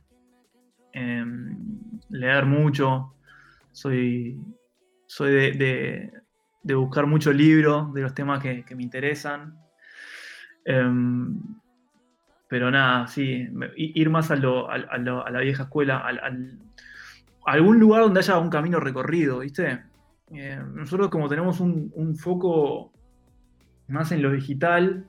[0.93, 1.55] em,
[2.09, 3.15] leer mucho.
[3.73, 4.39] Soy,
[5.07, 9.57] soy de, de- buscar mucho libro de los temas que, me interesan.
[10.65, 11.39] Em,
[12.49, 16.59] pero nada, sí, ir más a, lo- a- a la vieja escuela, al-
[17.47, 19.83] algún lugar donde haya un camino recorrido, ¿viste?
[20.33, 22.93] Eh, nosotros como tenemos un, un foco
[23.89, 25.09] más en lo digital,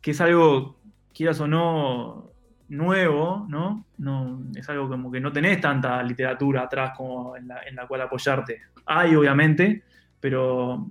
[0.00, 0.78] que es algo,
[1.14, 2.29] quieras o no,
[2.70, 3.84] nuevo, ¿no?
[3.98, 7.86] no es algo como que no tenés tanta literatura atrás como en la, en la
[7.86, 8.62] cual apoyarte.
[8.86, 9.82] Hay, obviamente,
[10.20, 10.86] pero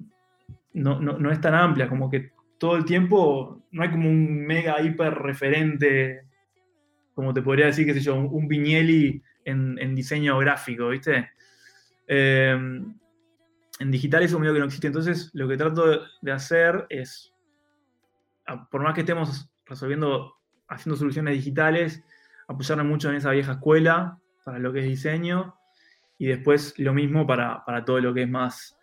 [0.74, 4.46] no, no- no es tan amplia, como que todo el tiempo no hay como un
[4.46, 6.22] mega hiper referente,
[7.14, 8.48] como te podría decir, qué sé yo, un, un
[9.46, 11.30] en, en diseño gráfico, ¿viste?
[12.08, 12.58] Eh,
[13.80, 15.86] en digital eso medio que no existe, entonces lo que trato
[16.22, 17.34] de- hacer es,
[18.70, 20.39] por más que estemos resolviendo,
[20.70, 22.04] haciendo soluciones digitales,
[22.48, 25.56] apoyarme mucho en esa vieja escuela para lo que es diseño
[26.18, 28.78] y después lo mismo para, para todo lo que es más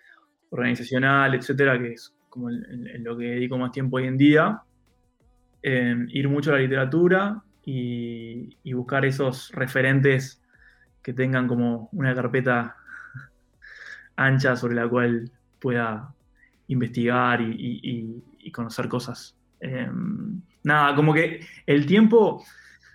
[0.51, 4.62] organizacional, etcétera, que es como en, en- lo que dedico más tiempo hoy en día.
[5.62, 10.42] Eh, ir mucho a la literatura y, buscar esos referentes
[11.03, 12.77] que tengan como una carpeta
[14.16, 16.14] ancha sobre la cual pueda
[16.68, 19.36] investigar y conocer cosas.
[19.60, 19.90] Eh,
[20.62, 22.44] nada, como que el tiempo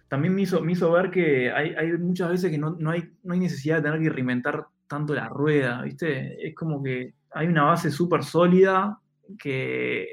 [0.08, 3.78] también me hizo, ver que hay, muchas veces que no, no hay, no hay necesidad
[3.78, 6.46] de tener que reinventar tanto la rueda, ¿viste?
[6.46, 9.00] Es como que hay una base súper sólida
[9.40, 10.06] que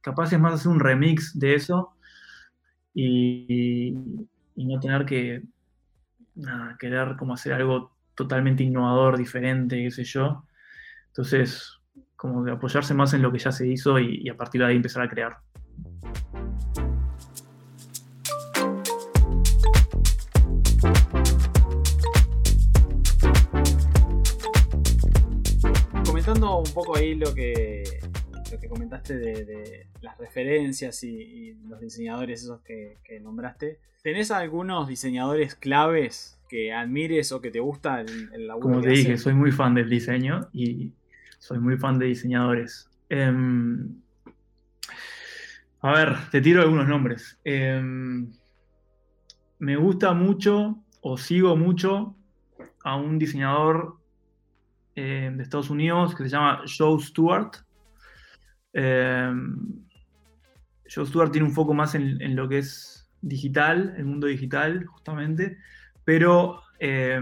[0.00, 1.94] capaz es más hacer un remix de eso
[2.94, 3.94] y,
[4.56, 5.42] no tener que
[6.78, 10.46] querer como hacer algo totalmente innovador, diferente, qué sé yo.
[11.08, 11.78] Entonces,
[12.16, 14.76] como que apoyarse más en lo que ya se hizo y a partir de ahí
[14.76, 15.36] empezar a crear.
[26.58, 28.00] Un poco ahí lo que,
[28.50, 33.78] lo que comentaste de, de las referencias y, y los diseñadores esos que, que nombraste,
[34.02, 38.90] ¿tenés algunos diseñadores claves que admires o que te gusta el, el laburo Como te
[38.90, 40.92] dije, soy muy fan del diseño y
[41.38, 42.90] soy muy fan de diseñadores.
[43.08, 43.96] Em,
[45.80, 47.38] a ver, te tiro algunos nombres.
[47.42, 48.30] Em,
[49.58, 52.14] me gusta mucho o sigo mucho
[52.84, 53.96] a un diseñador
[54.96, 57.52] eh, de Estados Unidos que se llama Joe Stewart.
[58.72, 59.56] Em,
[60.92, 65.58] Joe Stewart tiene un foco más en, lo que es digital, el mundo digital, justamente,
[66.04, 67.20] pero eh,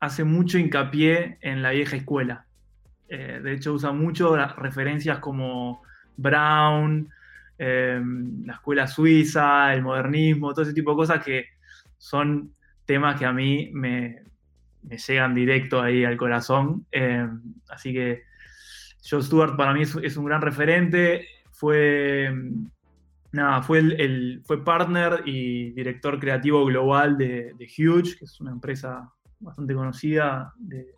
[0.00, 2.46] hace mucho hincapié en la vieja escuela.
[3.08, 5.82] Eh, de hecho, usa mucho referencias como
[6.16, 7.08] Brown,
[7.58, 8.02] eh,
[8.44, 11.44] la escuela suiza, el modernismo, todo ese tipo de cosas que
[11.98, 14.22] son temas que a mí me,
[14.82, 16.86] me llegan directo ahí al corazón.
[16.90, 17.28] Eh,
[17.68, 18.24] así que
[19.08, 21.26] Joe Stewart para mí es, un gran referente.
[21.50, 22.32] Fue,
[23.32, 29.10] nada, fue, el, fue partner y director creativo global de, Huge, que es una empresa
[29.40, 30.94] bastante conocida de,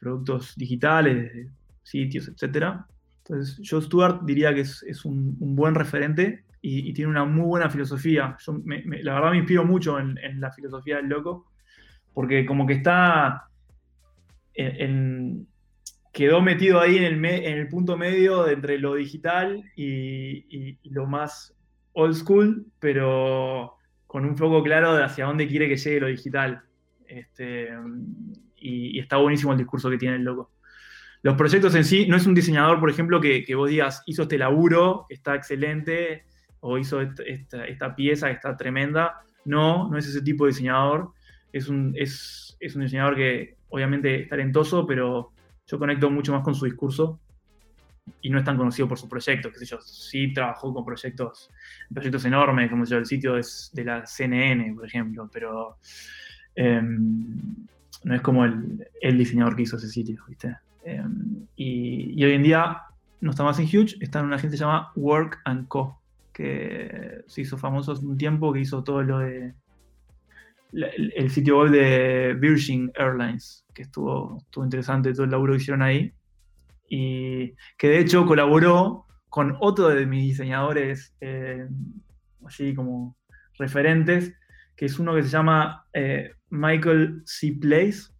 [0.00, 1.48] productos digitales,
[1.82, 2.84] sitios, etc.
[3.24, 7.70] Entonces, Joe Stewart diría que es, es un, buen referente y, tiene una muy buena
[7.70, 8.36] filosofía.
[8.44, 11.46] Yo me- la verdad me inspiro mucho en la filosofía del loco,
[12.16, 13.50] porque como que está
[16.12, 21.54] quedó metido ahí en el, en el punto medio entre lo digital y, lo más
[21.92, 23.74] old school, pero
[24.06, 26.62] con un foco claro de hacia dónde quiere que llegue lo digital.
[27.06, 27.68] Este,
[28.56, 30.52] y, está buenísimo el discurso que tiene el loco.
[31.20, 34.38] Los proyectos en sí, no es un diseñador, por ejemplo, que, vos digas, hizo este
[34.38, 36.24] laburo, está excelente,
[36.60, 39.20] o hizo esta, esta- pieza está tremenda.
[39.44, 41.12] No, no es ese tipo de diseñador.
[41.52, 45.32] Es un, es, es un diseñador que obviamente es talentoso, pero
[45.66, 47.20] yo conecto mucho más con su discurso
[48.22, 51.50] y no es tan conocido por sus proyectos, qué sé yo, sí trabajó con proyectos,
[51.92, 55.78] proyectos enormes, como yo, el sitio es de la CNN, por ejemplo, pero
[56.54, 57.66] em,
[58.04, 60.56] no es como el, el diseñador que hizo ese sitio, ¿viste?
[60.84, 62.82] Em, y, y hoy en día
[63.20, 66.00] no está más en Huge, está en una agencia llamada Work Co,
[66.32, 69.54] que se hizo famoso hace un tiempo, que hizo todo lo de
[70.76, 75.82] el, sitio web de Virgin Airlines, que estuvo, estuvo interesante todo el laburo que hicieron
[75.82, 76.12] ahí.
[76.88, 81.66] Y que de hecho colaboró con otro de mis diseñadores, eh,
[82.44, 83.16] así como
[83.58, 84.34] referentes,
[84.76, 87.56] que es uno que se llama eh, Michael C.
[87.60, 88.12] Place.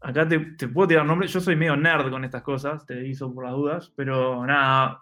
[0.00, 3.32] Acá te, te puedo tirar nombre, yo soy medio nerd con estas cosas, te aviso
[3.32, 4.98] por las dudas, pero nada,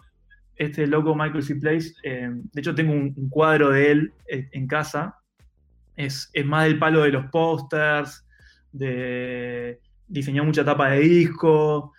[0.57, 1.57] este loco Michael C.
[1.57, 5.20] Place, eh, de hecho tengo un, un cuadro de él eh, en casa,
[6.05, 8.27] es, es más del palo de los pósters,
[10.07, 11.93] diseñó mucha tapa de disco,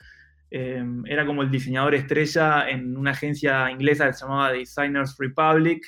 [0.49, 5.85] eh, era como el diseñador estrella en una agencia inglesa que se llamaba Designers Republic,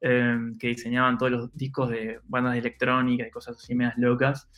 [0.00, 4.48] eh, que diseñaban todos los discos de bandas de electrónica y cosas así medias locas,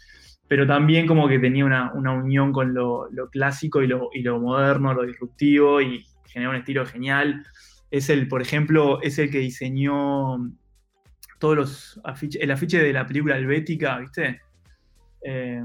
[0.49, 4.23] pero también como que tenía una, una unión con lo, lo clásico y lo, y
[4.23, 7.45] lo moderno, lo disruptivo, y generó un estilo genial.
[7.91, 10.39] Es el, por ejemplo, es el que diseñó
[11.39, 14.41] todos los afiches, el afiche de la película Helvética, ¿viste?
[15.23, 15.63] Eh,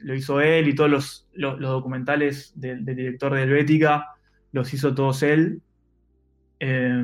[0.00, 4.06] lo hizo él y todos los, los- documentales del, director de Helvética
[4.52, 5.60] los hizo todos él.
[6.60, 7.02] Eh,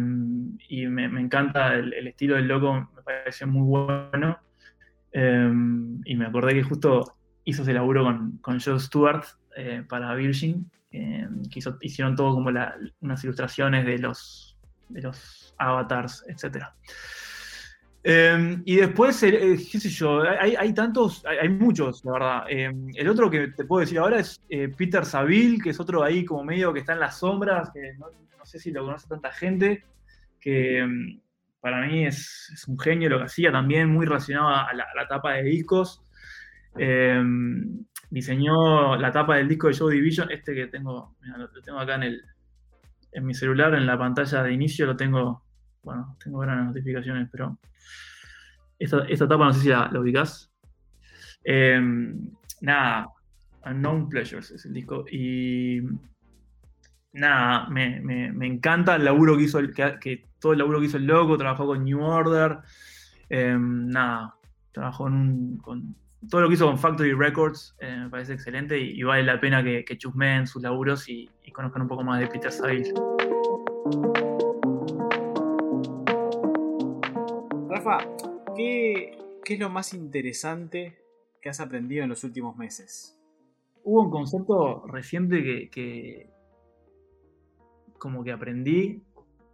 [0.68, 4.38] y me, encanta el, estilo del loco, me pareció muy bueno.
[5.12, 5.52] Eh,
[6.04, 9.24] y me acordé que justo hizo ese laburo con, con Joe Stewart
[9.88, 11.28] para Virgin, que
[11.58, 14.56] hizo- hicieron todo como la- unas ilustraciones de los,
[14.88, 16.66] de los avatars, etc.
[18.06, 22.44] Eh, y después, eh, qué sé yo, hay, hay tantos, hay, muchos, la verdad.
[22.50, 26.04] Eh, el otro que te puedo decir ahora es eh, Peter Saville, que es otro
[26.04, 28.06] ahí como medio que está en las sombras, que no,
[28.44, 29.84] sé si lo conoce tanta gente,
[30.38, 31.20] que mm,
[31.60, 35.44] para mí es, un genio lo que hacía también, muy relacionado a la, tapa de
[35.44, 36.02] discos.
[36.76, 37.22] Eh,
[38.10, 41.78] diseñó la tapa del disco de Joe Division, este que tengo, mira, lo, lo tengo
[41.78, 42.22] acá en, el,
[43.12, 45.43] en mi celular, en la pantalla de inicio, lo tengo,
[45.84, 47.58] bueno, tengo ahora las notificaciones, pero
[48.78, 50.50] esta, esta tapa no sé si la, la ubicás.
[51.44, 51.80] Eh,
[52.60, 53.08] nada,
[53.66, 55.04] Unknown Pleasures es el disco.
[55.10, 55.80] Y
[57.12, 60.96] nada, me, me- encanta el laburo que hizo, el, que, todo el laburo que hizo
[60.96, 62.58] el loco, trabajó con New Order.
[63.30, 64.34] eh, nada,
[64.72, 65.94] trabajó en un- con
[66.28, 69.62] todo lo que hizo con Factory Records, eh, me parece excelente y, vale la pena
[69.62, 72.92] que, que chusmeen sus laburos y, y conozcan un poco más de Peter Saville.
[78.56, 80.98] ¿Qué, es lo más interesante
[81.40, 83.18] que has aprendido en los últimos meses?
[83.82, 86.30] Hubo un concepto reciente que,
[87.98, 89.02] como que aprendí,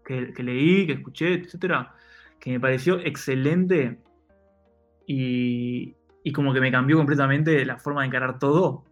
[0.04, 1.94] que, leí, que escuché, etcétera,
[2.38, 3.98] que me pareció excelente
[5.06, 8.84] y, y como que me cambió completamente la forma de encarar todo,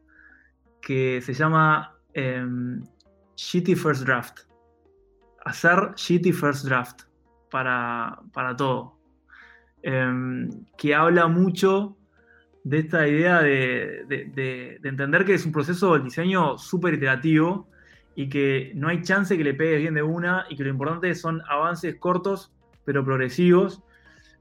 [0.81, 2.83] que se llama em,
[3.37, 4.41] Shitty First Draft.
[5.45, 7.03] Hacer Shitty First Draft
[7.51, 8.98] para, para todo.
[9.83, 11.97] Em, que habla mucho
[12.65, 16.95] de esta idea de, de- de- de entender que es un proceso del diseño súper
[16.95, 17.69] iterativo
[18.17, 21.15] y que no hay chance que le pegues bien de una y que lo importante
[21.15, 22.53] son avances cortos
[22.85, 23.83] pero progresivos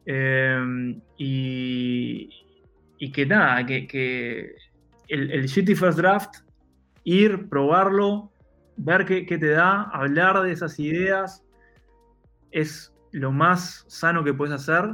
[0.08, 2.30] eh, y,
[3.14, 4.56] que nada, que,
[5.08, 6.38] el, el Shitty First Draft,
[7.04, 8.32] ir, probarlo,
[8.78, 11.44] ver qué te da, hablar de esas ideas,
[12.52, 14.90] es lo más sano que puedes hacer.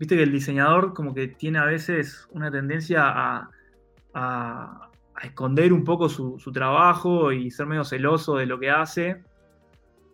[0.00, 3.50] Viste que el diseñador como que tiene a veces una tendencia a,
[4.14, 4.86] a-
[5.22, 9.22] esconder un poco su, su trabajo y ser medio celoso de lo que hace.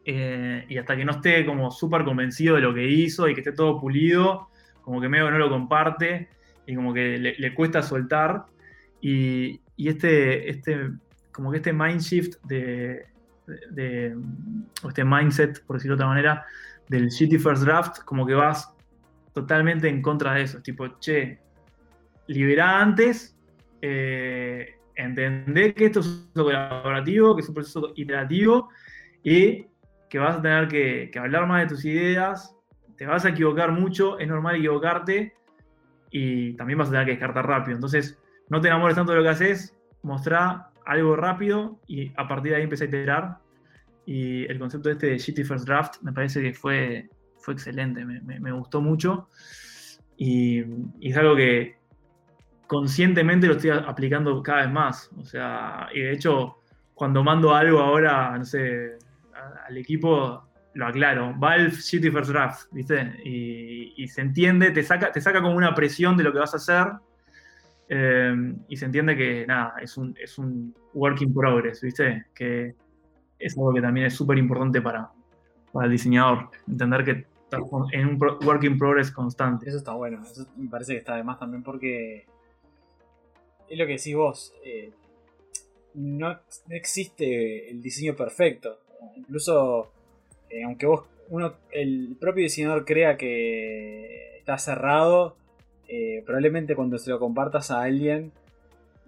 [0.04, 3.40] eh, y hasta que no esté como súper convencido de lo que hizo y que
[3.40, 4.48] esté todo pulido,
[4.82, 6.28] como que medio no lo comparte
[6.66, 8.46] y como que le, cuesta soltar.
[9.00, 10.90] Y, y este, este,
[11.32, 13.06] como que este mind shift de,
[13.46, 14.16] de- de-
[14.82, 16.44] o este mindset, por decirlo de otra manera,
[16.88, 18.72] del shitty first draft, como que vas
[19.36, 20.62] totalmente en contra de eso.
[20.62, 21.38] Tipo, che,
[22.26, 23.38] libera antes,
[23.82, 28.70] eh, entender que esto es un proceso colaborativo, que es un proceso iterativo
[29.22, 29.66] y
[30.08, 32.56] que vas a tener que, hablar más de tus ideas,
[32.96, 35.34] te vas a equivocar mucho, es normal equivocarte
[36.10, 37.74] y también vas a tener que descartar rápido.
[37.76, 38.18] Entonces,
[38.48, 42.56] no te enamores tanto de lo que haces, mostrá algo rápido y a partir de
[42.56, 43.38] ahí empecé a iterar.
[44.06, 47.10] Y el concepto este de Shitty First Draft me parece que fue,
[47.46, 49.28] fue excelente, me, me- gustó mucho.
[50.16, 50.64] Y,
[51.00, 51.76] es algo que
[52.66, 55.10] conscientemente lo estoy aplicando cada vez más.
[55.16, 56.56] O sea, y de hecho,
[56.92, 58.98] cuando mando algo ahora, no sé,
[59.68, 60.42] al equipo,
[60.74, 61.34] lo aclaro.
[61.38, 63.14] Valve Shitty First Draft, ¿viste?
[63.24, 66.56] Y, se entiende, te saca, te saca como una presión de lo que vas a
[66.56, 66.86] hacer.
[67.88, 72.26] eh, y se entiende que, nada, es un, es un work in progress, ¿viste?
[72.34, 72.74] Que
[73.38, 75.08] es algo que también es súper importante para,
[75.72, 76.50] para el diseñador.
[76.66, 77.26] Entender que
[77.92, 79.68] en un work in progress constante.
[79.68, 82.26] Eso está bueno, eso me parece que está de más también porque
[83.68, 84.90] es lo que decís vos, eh,
[85.94, 88.78] no, no existe el diseño perfecto.
[89.16, 89.90] Incluso,
[90.50, 95.36] eh, aunque vos, uno, el propio diseñador crea que está cerrado,
[95.88, 98.32] eh, probablemente cuando se lo compartas a alguien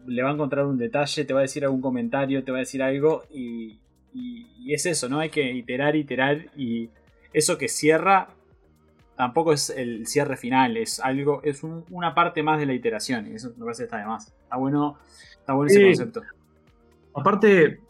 [0.06, 2.60] le va a encontrar un detalle, te va a decir algún comentario, te va a
[2.60, 3.78] decir algo y,
[4.14, 5.18] y- y es eso, ¿no?
[5.18, 6.88] Hay que iterar, iterar y
[7.32, 8.28] eso que cierra
[9.16, 13.26] tampoco es el cierre final, es algo, es un- una parte más de la iteración,
[13.26, 14.28] y eso me parece que está de más.
[14.28, 14.96] Está bueno,
[15.40, 16.22] está bueno ese concepto.
[17.14, 17.80] Aparte,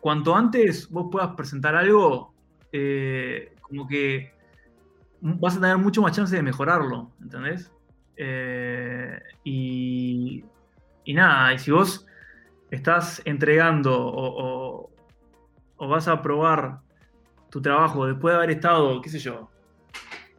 [0.00, 2.32] cuanto antes vos puedas presentar algo,
[2.72, 4.32] eh, como que
[5.20, 7.70] vas a tener mucho más chance de mejorarlo, ¿entendés?
[8.16, 10.44] Eh, y,
[11.04, 12.06] y nada, y si vos
[12.70, 14.24] estás entregando o,
[14.86, 14.90] o-
[15.76, 16.78] o vas a probar
[17.52, 19.50] tu trabajo después de haber estado, qué sé yo,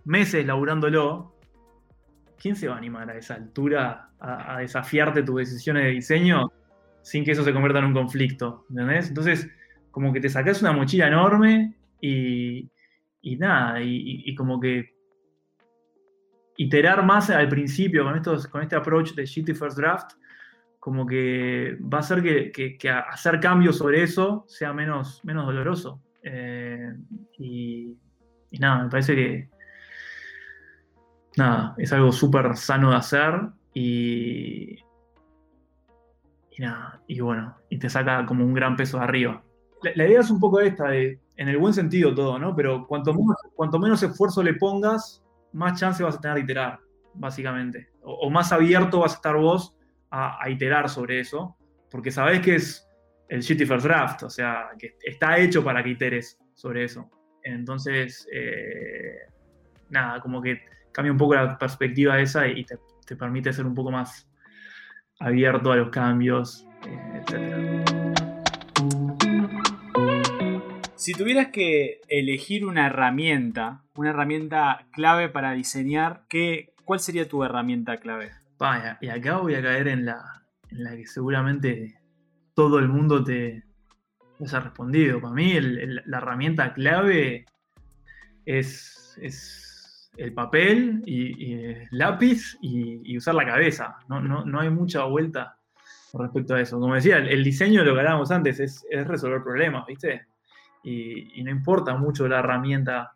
[0.04, 1.36] meses laburándolo,
[2.42, 6.52] ¿quién se va a animar a esa altura a, desafiarte tus decisiones de diseño
[7.04, 8.66] sin que eso se convierta en un conflicto?
[8.72, 9.10] ¿Entendés?
[9.10, 9.48] Entonces,
[9.92, 12.68] como que te sacás una mochila enorme y,
[13.22, 14.96] y nada, y, y- como que
[16.58, 20.14] iterar más al principio con, estos, con este approach de Shitty First Draft,
[20.80, 25.46] como que va a hacer que, que- que hacer cambios sobre eso sea menos, menos
[25.46, 26.02] doloroso.
[26.24, 26.94] Eh,
[27.38, 27.98] y,
[28.52, 29.50] y nada, me parece que
[31.36, 33.34] nada, es algo súper sano de hacer
[33.74, 34.80] y,
[36.52, 39.44] y nada, y bueno, y te saca como un gran peso de arriba.
[39.82, 42.56] La, la idea es un poco esta, de, en el buen sentido todo, ¿no?
[42.56, 46.80] Pero cuanto menos, cuanto menos esfuerzo le pongas, más chance vas a tener de iterar,
[47.16, 47.90] básicamente.
[48.02, 49.76] O, o más abierto vas a estar vos
[50.10, 51.58] a, a iterar sobre eso,
[51.90, 52.88] porque sabés que es
[53.30, 57.10] el Shitty First Draft, o sea, que está hecho para que iteres sobre eso.
[57.44, 59.18] Entonces, eh,
[59.90, 60.62] nada, como que
[60.92, 64.30] cambia un poco la perspectiva esa y te, te permite ser un poco más
[65.20, 68.04] abierto a los cambios, eh, etc.
[70.96, 77.44] Si tuvieras que elegir una herramienta, una herramienta clave para diseñar, ¿qué, ¿cuál sería tu
[77.44, 78.32] herramienta clave?
[78.58, 82.00] Pa, y acá voy a caer en la, en la que seguramente
[82.54, 83.64] todo el mundo te
[84.40, 85.22] les ha respondido.
[85.22, 87.46] Para mí la herramienta clave
[88.46, 93.98] es, es el papel y, el lápiz y, usar la cabeza.
[94.08, 95.58] No, no, no hay mucha vuelta
[96.14, 96.80] respecto a eso.
[96.80, 100.28] Como decía, el, diseño, lo que hablábamos antes, es, es resolver problemas, ¿viste?
[100.84, 103.14] Y no importa mucho la herramienta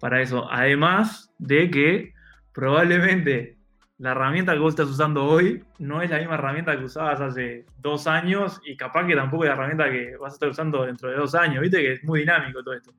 [0.00, 0.50] para eso.
[0.50, 2.12] Además de que
[2.52, 3.57] probablemente
[3.98, 7.66] la herramienta que vos estás usando hoy no es la misma herramienta que usabas hace
[7.78, 11.10] dos años y capaz que tampoco es la herramienta que vas a estar usando dentro
[11.10, 12.92] de dos años, viste que es muy dinámico todo esto.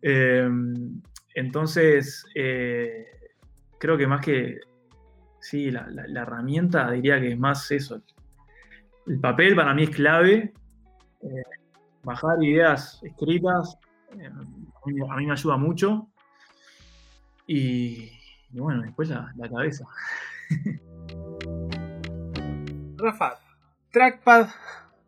[0.00, 0.48] Eh,
[1.34, 3.06] entonces, eh,
[3.78, 4.60] creo que más que,
[5.40, 8.00] sí, la, la- herramienta diría que es más eso.
[9.06, 10.52] El papel para mí es clave.
[11.22, 11.42] eh,
[12.04, 13.78] bajar ideas escritas
[14.16, 16.08] mí, a mí me ayuda mucho.
[17.46, 18.10] Y,
[18.52, 19.84] y bueno, después la, la cabeza.
[22.98, 23.38] Rafa,
[23.90, 24.48] trackpad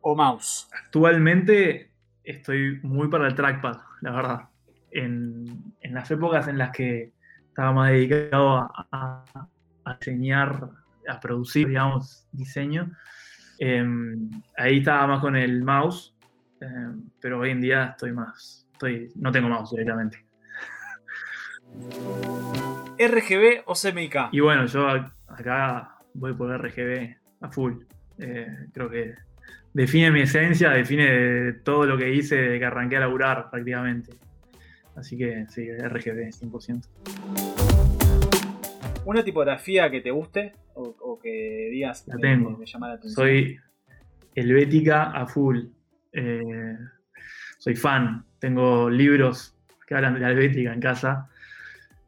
[0.01, 0.69] o mouse.
[0.85, 1.91] Actualmente
[2.25, 4.41] estoy muy para el trackpad, la verdad.
[4.91, 7.13] En, en las épocas en las que
[7.49, 9.25] estaba más dedicado a, a-
[9.87, 10.71] a diseñar,
[11.09, 12.91] a producir, digamos, diseño,
[13.59, 16.15] em, ahí estaba más con el mouse,
[16.61, 20.25] em, pero hoy en día estoy más, estoy, no tengo mouse directamente.
[22.99, 24.29] ¿RGB o CMYK?
[24.33, 24.89] Y bueno, yo
[25.29, 27.75] acá voy por RGB a full.
[28.19, 29.15] Eh, creo que
[29.73, 34.13] define mi esencia, define todo lo que hice de que arranqué a laburar prácticamente.
[34.97, 36.87] Así que sí, RGB 100%.
[39.05, 42.51] ¿Una tipografía que te guste o, o que digas La me- tengo.
[42.53, 43.15] me, me llama la atención?
[43.27, 43.59] Soy
[44.35, 45.59] helvética a full.
[46.13, 46.77] Eh,
[47.59, 48.25] soy fan.
[48.39, 49.55] Tengo libros
[49.87, 51.29] que hablan de la helvética en casa.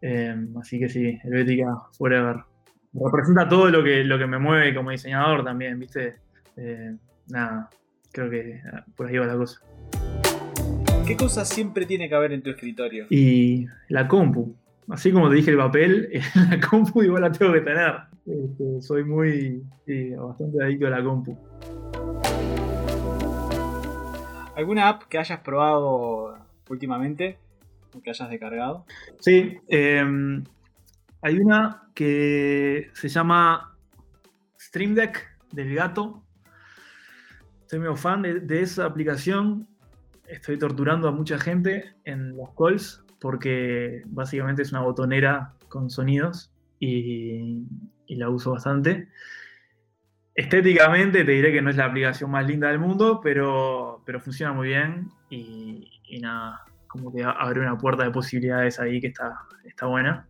[0.00, 2.36] Eh, así que sí, helvética forever.
[2.92, 6.16] Representa todo lo que, lo que me mueve como diseñador también, ¿viste?
[6.56, 6.96] Eh,
[7.28, 7.68] nada,
[8.12, 9.60] creo que ah, por ahí va la cosa.
[11.06, 13.06] ¿Qué cosa siempre tiene que haber en tu escritorio?
[13.10, 14.56] Y la compu.
[14.88, 16.10] Así como te dije el papel,
[16.50, 17.94] la compu igual la tengo que tener.
[18.26, 21.38] Este, soy muy, sí, bastante adicto a la compu.
[24.56, 26.38] ¿Alguna app que hayas probado
[26.68, 27.38] últimamente
[28.02, 28.86] que hayas descargado?
[29.20, 30.04] Sí, eh,
[31.22, 33.76] hay una que se llama
[34.58, 36.22] Stream Deck del gato.
[37.66, 39.66] Soy medio fan de, esa aplicación.
[40.28, 46.52] Estoy torturando a mucha gente en los calls porque básicamente es una botonera con sonidos
[46.78, 47.64] y,
[48.08, 49.08] la uso bastante.
[50.34, 54.52] Estéticamente te diré que no es la aplicación más linda del mundo, pero, pero funciona
[54.52, 56.65] muy bien y nada,
[56.96, 60.26] como que abre una puerta de posibilidades ahí que está, está buena.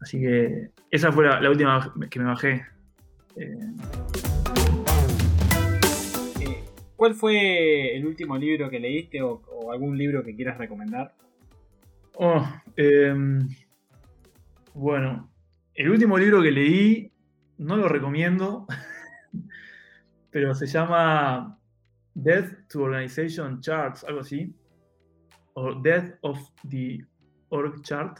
[0.00, 2.66] Así que esa fue la, la última que me bajé.
[3.36, 3.56] Eh,
[6.96, 11.14] ¿Cuál fue el último libro que leíste o, o algún libro que quieras recomendar?
[12.22, 12.46] oh,
[12.76, 13.48] em,
[14.74, 15.30] bueno,
[15.74, 17.12] el último libro que leí
[17.56, 18.66] no lo recomiendo,
[20.30, 21.58] pero se llama
[22.14, 24.54] Death to Organization Charts, algo así.
[25.54, 26.38] O Death of
[26.68, 27.04] the
[27.50, 28.18] Org Chart.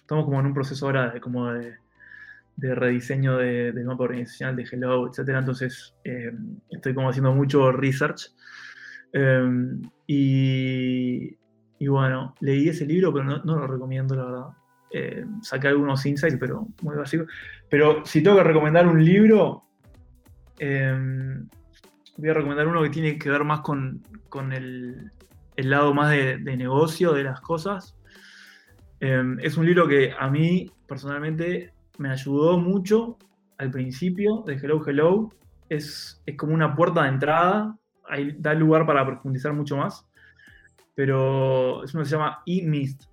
[0.00, 1.74] Estamos como en un proceso ahora de, como de,
[2.56, 5.28] rediseño de- del mapa organizacional de Hello, etc.
[5.30, 6.32] Entonces eh,
[6.70, 8.32] estoy como haciendo mucho research.
[9.12, 11.36] Eh, y,
[11.86, 14.46] bueno, leí ese libro, pero no, lo recomiendo, la verdad.
[14.92, 17.26] Eh, saqué algunos insights, pero muy básicos.
[17.68, 19.64] Pero si tengo que recomendar un libro,
[20.58, 21.38] eh,
[22.16, 25.10] voy a recomendar uno que tiene que ver más con, con el,
[25.56, 27.96] el lado más de, negocio de las cosas.
[29.00, 33.18] Eh, es un libro que a mí personalmente me ayudó mucho
[33.58, 35.30] al principio de Hello Hello.
[35.68, 37.76] Es, es como una puerta de entrada,
[38.08, 40.06] ahí da lugar para profundizar mucho más.
[40.94, 43.04] Pero es uno que se llama E-Mist.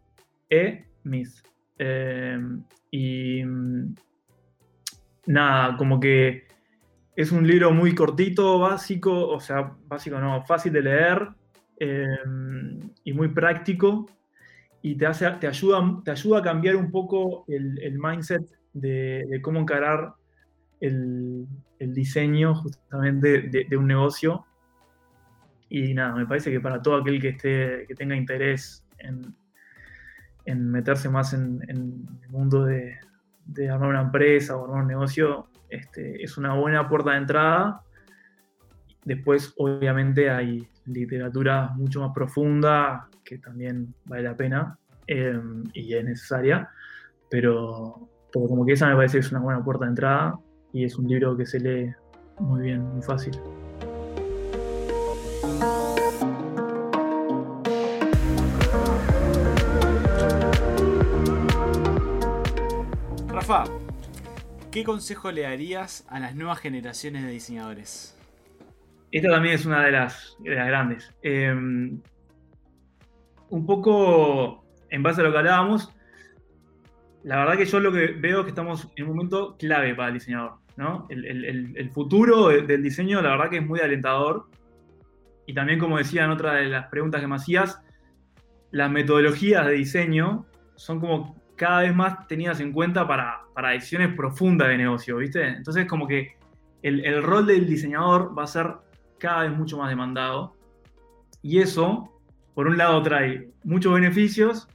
[0.49, 1.45] E-Mist.
[1.79, 2.39] Eh,
[2.91, 3.43] y
[5.25, 6.47] nada, como que
[7.15, 11.29] es un libro muy cortito, básico, o sea, básico no, fácil de leer
[11.79, 12.17] eh,
[13.03, 14.07] y muy práctico.
[14.81, 18.43] Y te, hace, te, ayuda, te ayuda a cambiar un poco el, mindset
[18.73, 20.13] de, cómo encarar
[20.81, 21.47] el,
[21.79, 24.45] diseño justamente de, un negocio.
[25.69, 29.33] Y nada, me parece que para todo aquel que, esté, que tenga interés en,
[30.45, 32.97] en meterse más en, en el mundo de,
[33.45, 37.81] de, armar una empresa o armar un negocio, este, es una buena puerta de entrada.
[39.05, 44.77] Después, obviamente, hay literatura mucho más profunda que también vale la pena
[45.07, 45.39] eh,
[45.73, 46.69] y es necesaria,
[47.29, 50.39] pero, pero como que esa me parece que es una buena puerta de entrada
[50.71, 51.93] y es un libro que se lee
[52.39, 53.39] muy bien, muy fácil.
[63.27, 63.65] Rafa,
[64.71, 68.15] ¿qué consejo le darías a las nuevas generaciones de diseñadores?
[69.13, 71.13] Esta también es una de las, de las grandes.
[71.21, 72.01] Eh, un
[73.67, 75.93] poco en base a lo que hablábamos,
[77.23, 80.07] la verdad que yo lo que veo es que estamos en un momento clave para
[80.07, 80.53] el diseñador.
[80.77, 81.05] ¿no?
[81.11, 84.47] El, el, el futuro del diseño, la verdad que es muy alentador.
[85.45, 87.83] Y también, como decía en otra de las preguntas que me hacías,
[88.71, 94.15] las metodologías de diseño son como cada vez más tenidas en cuenta para, para decisiones
[94.15, 95.49] profundas de negocio, ¿viste?
[95.49, 96.35] Entonces, como que
[96.81, 98.73] el, el rol del diseñador va a ser
[99.23, 100.53] cada vez mucho más demandado.
[101.41, 102.11] Y eso,
[102.53, 104.67] por un lado, trae muchos beneficios,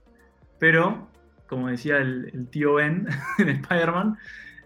[0.58, 1.10] pero,
[1.46, 3.06] como decía el, tío Ben
[3.38, 4.16] en Spider-Man,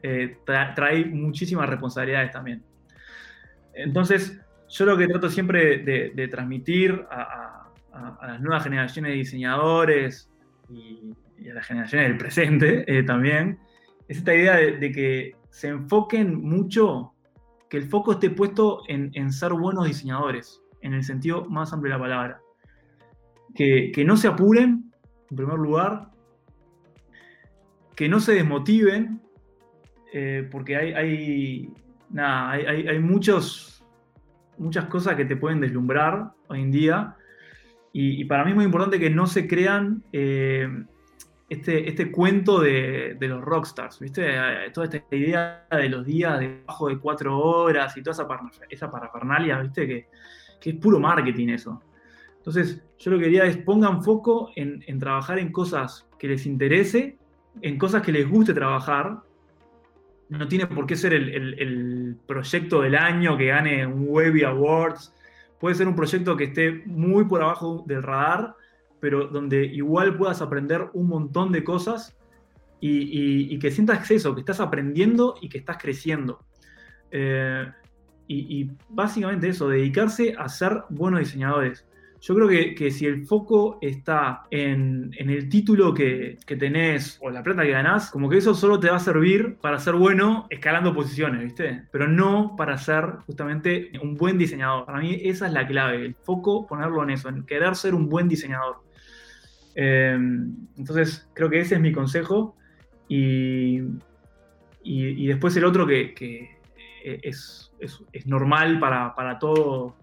[0.05, 2.63] eh, tra trae muchísimas responsabilidades también.
[3.75, 7.69] Entonces, yo lo que trato siempre de, transmitir a,
[8.23, 10.31] las nuevas generaciones de diseñadores
[10.71, 11.13] y,
[11.51, 13.59] a las generaciones del presente eh, también,
[14.07, 17.15] es esta idea de, de, que se enfoquen mucho,
[17.73, 21.99] que el foco esté puesto en, ser buenos diseñadores, en el sentido más amplio de
[21.99, 22.41] la palabra
[23.55, 24.93] que, no se apuren,
[25.31, 26.11] en primer lugar,
[27.97, 29.23] que no se desmotiven,
[30.13, 31.73] eh, porque hay,
[32.13, 33.81] hay, muchas
[34.91, 37.17] cosas que te pueden deslumbrar hoy en día.
[37.95, 40.69] Y, y para mí es muy importante que no se crean eh,
[41.53, 44.23] este, este cuento de, de los rockstars, ¿viste?
[44.27, 48.27] Eh, Toda esta idea de los días debajo de cuatro horas y toda esa,
[48.71, 49.87] esa parafernalia, ¿viste?
[49.87, 50.07] Que,
[50.61, 51.83] que es puro marketing eso.
[52.39, 56.45] Entonces, yo lo que quería es pongan foco en, en trabajar en cosas que les
[56.47, 57.17] interese,
[57.61, 59.19] en cosas que les guste trabajar.
[60.29, 61.29] No tiene por qué ser el-
[61.59, 65.13] el proyecto del año que gane un Webby Awards.
[65.61, 68.55] Puede ser un proyecto que esté muy por abajo del radar,
[69.03, 72.17] pero donde igual puedas aprender un montón de cosas
[72.81, 76.39] y, y- y que sientas eso, que estás aprendiendo y que estás creciendo.
[77.11, 77.67] Eh,
[78.29, 81.85] y, y básicamente eso, dedicarse a ser buenos diseñadores.
[82.21, 87.19] Yo creo que, que si el foco está en, en el título que, que tenés
[87.21, 89.95] o la plata que ganás, como que eso solo te va a servir para ser
[89.97, 91.83] bueno escalando posiciones, ¿viste?
[91.91, 94.87] Pero no para ser justamente un buen diseñador.
[94.87, 98.09] Para mí esa es la clave, el foco ponerlo en eso, en querer ser un
[98.09, 98.77] buen diseñador.
[99.75, 100.19] Eh,
[100.77, 102.57] entonces creo que ese es mi consejo
[103.09, 103.81] y,
[104.83, 106.59] y, después el otro que, que
[107.03, 109.97] es, es- normal para, para todo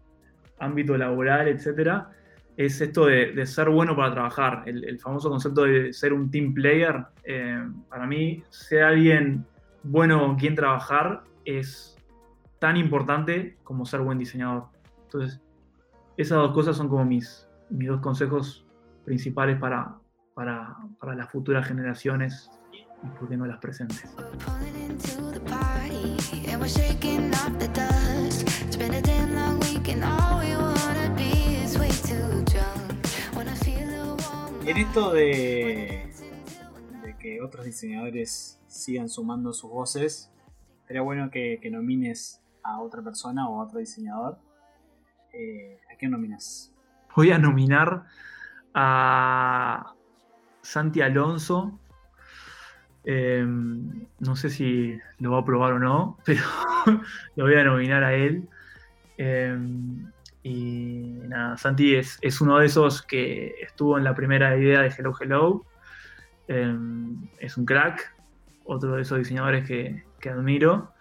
[0.60, 2.12] ámbito laboral, etcétera,
[2.58, 4.64] es esto de, ser bueno para trabajar.
[4.66, 7.06] El, famoso concepto de ser un team player.
[7.24, 9.46] eh, para mí, ser alguien
[9.84, 11.98] bueno con quien trabajar es
[12.60, 14.66] tan importante como ser buen diseñador.
[15.04, 15.42] Entonces,
[16.18, 18.66] esas dos cosas son como mis, mis dos consejos
[19.10, 19.96] principales para,
[20.36, 24.06] para, para las futuras generaciones y por qué no las presentes.
[34.64, 36.14] En esto de,
[37.02, 40.32] de que otros diseñadores sigan sumando sus voces,
[40.86, 44.38] sería bueno que, que nomines a otra persona o a otro diseñador.
[45.34, 46.72] Eh, ¿A quién nominas?
[47.16, 48.06] Voy a nominar
[48.74, 49.94] a
[50.62, 51.80] Santi Alonso.
[53.06, 56.42] Eh, no sé si lo va a probar o no, pero
[57.36, 58.48] lo voy a nominar a él.
[59.18, 59.58] Eh,
[60.44, 64.94] y nada, Santi es, es uno de esos que estuvo en la primera idea de
[64.96, 65.66] Hello Hello.
[66.48, 66.76] Eh,
[67.40, 68.16] es un crack,
[68.66, 70.94] otro de esos diseñadores que, que admiro.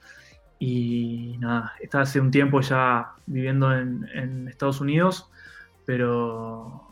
[0.59, 5.31] Y nada, está hace un tiempo ya viviendo en, en Estados Unidos,
[5.87, 6.88] pero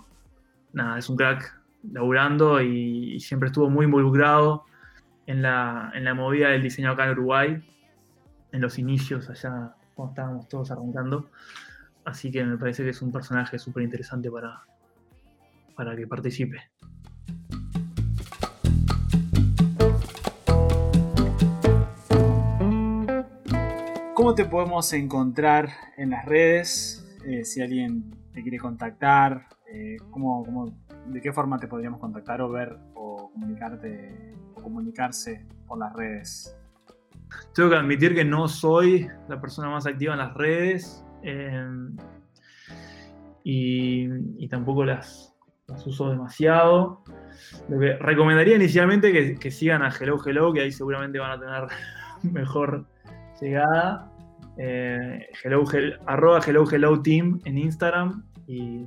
[0.77, 1.59] nada, es un crack
[1.91, 4.67] laburando y, siempre estuvo muy involucrado
[5.27, 7.65] en la, en la movida del diseño acá en Uruguay,
[8.53, 11.31] en los inicios allá cuando estábamos todos arrancando.
[12.05, 14.63] Así que me parece que es un personaje súper interesante para,
[15.75, 16.59] para que participe.
[24.15, 27.03] ¿Cómo te podemos encontrar en las redes?
[27.25, 30.73] Eh, si alguien te quiere contactar, eh, ¿cómo, cómo-
[31.07, 36.57] ¿de qué forma te podríamos contactar o ver o comunicarte o comunicarse por las redes?
[37.55, 41.67] Tengo que admitir que no soy la persona más activa en las redes eh,
[43.45, 44.09] y,
[44.45, 45.35] y tampoco las,
[45.69, 47.03] las uso demasiado.
[47.69, 51.41] Lo que recomendaría inicialmente que, que sigan a Hello Hello, que ahí seguramente van a
[51.41, 51.67] tener
[52.33, 52.87] mejor
[53.41, 54.11] llegada.
[54.59, 58.87] Eh, hello, Hel- arroba Hello Hello Team en Instagram y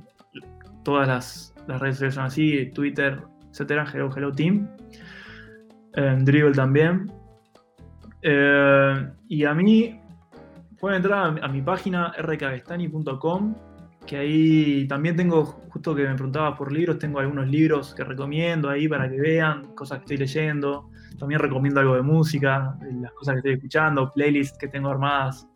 [0.90, 3.22] todas las, las redes sociales son así, Twitter,
[3.52, 4.68] etcétera, Hello Hello Team.
[5.94, 7.12] En Dribble también.
[8.22, 10.00] Eh, y a mí
[10.80, 13.54] pueden entrar a, mi página rkavestani.com,
[14.04, 18.68] que ahí también tengo, justo que me preguntaba por libros, tengo algunos libros que recomiendo
[18.68, 20.90] ahí para que vean, cosas que estoy leyendo.
[21.20, 25.46] También recomiendo algo de música, las cosas que estoy escuchando, playlists que tengo armadas,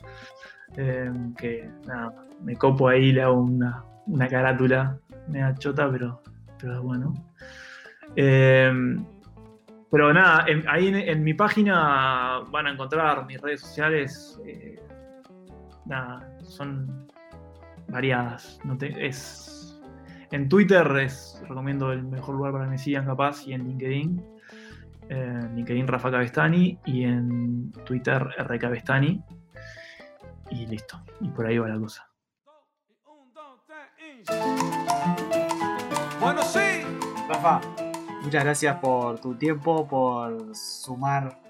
[0.77, 4.99] eh, que nada, me copo ahí, le hago una, una carátula
[5.29, 6.23] media chota, pero,
[6.59, 7.15] pero bueno.
[8.17, 8.73] Eh,
[9.91, 14.41] pero nada, en- ahí en, mi página van a encontrar mis redes sociales.
[14.47, 14.81] eh,
[15.87, 17.07] nada, son
[17.89, 18.59] variadas.
[18.65, 19.81] No es,
[20.31, 24.25] en Twitter es, recomiendo el mejor lugar para que me sigan capaz y en LinkedIn.
[25.11, 29.23] eh, LinkedIn Rafa Cabestani y en Twitter R Cabestani.
[30.51, 31.01] Y listo.
[31.21, 32.09] Y por ahí va la cosa.
[36.21, 36.83] Bueno, sí.
[37.29, 37.61] Rafa,
[38.23, 41.41] muchas gracias por tu tiempo, por sumar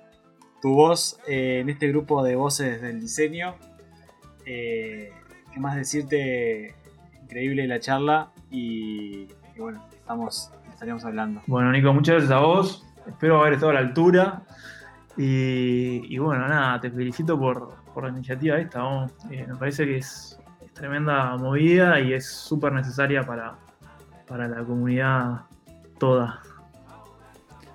[0.63, 3.55] tu voz eh, en este grupo de voces del diseño.
[4.47, 5.13] Eh,
[5.53, 6.75] ¿Qué más decirte?
[7.23, 11.43] Increíble la charla y y bueno, estamos, estaríamos hablando.
[11.47, 12.85] Bueno, Nico, muchas gracias a vos.
[13.07, 14.43] Espero haber estado a la altura.
[15.17, 18.81] Y, y bueno, nada, te felicito por, por la iniciativa esta.
[18.81, 19.07] ¿no?
[19.31, 20.44] Eh, me parece que es, es
[20.75, 23.57] tremenda movida y es súper necesaria para,
[24.27, 25.43] para la comunidad
[25.99, 26.43] toda.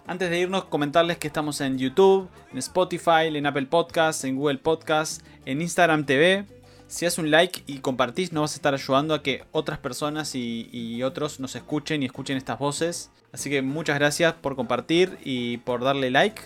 [0.05, 4.57] Antes de irnos, comentarles que estamos en YouTube, en Spotify, en Apple Podcasts, en Google
[4.57, 6.45] Podcasts, en Instagram TV.
[6.87, 10.33] Si haces un like y compartís, nos vas a estar ayudando a que otras personas
[10.33, 13.11] y, y otros nos escuchen y escuchen estas voces.
[13.31, 16.41] Así que muchas gracias por compartir y por darle like.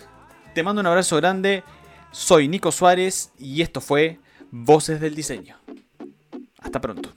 [0.54, 1.64] Te mando un abrazo grande.
[2.12, 4.20] Soy Nico Suárez y esto fue
[4.52, 5.56] Voces del Diseño.
[6.64, 7.10] Hasta pronto.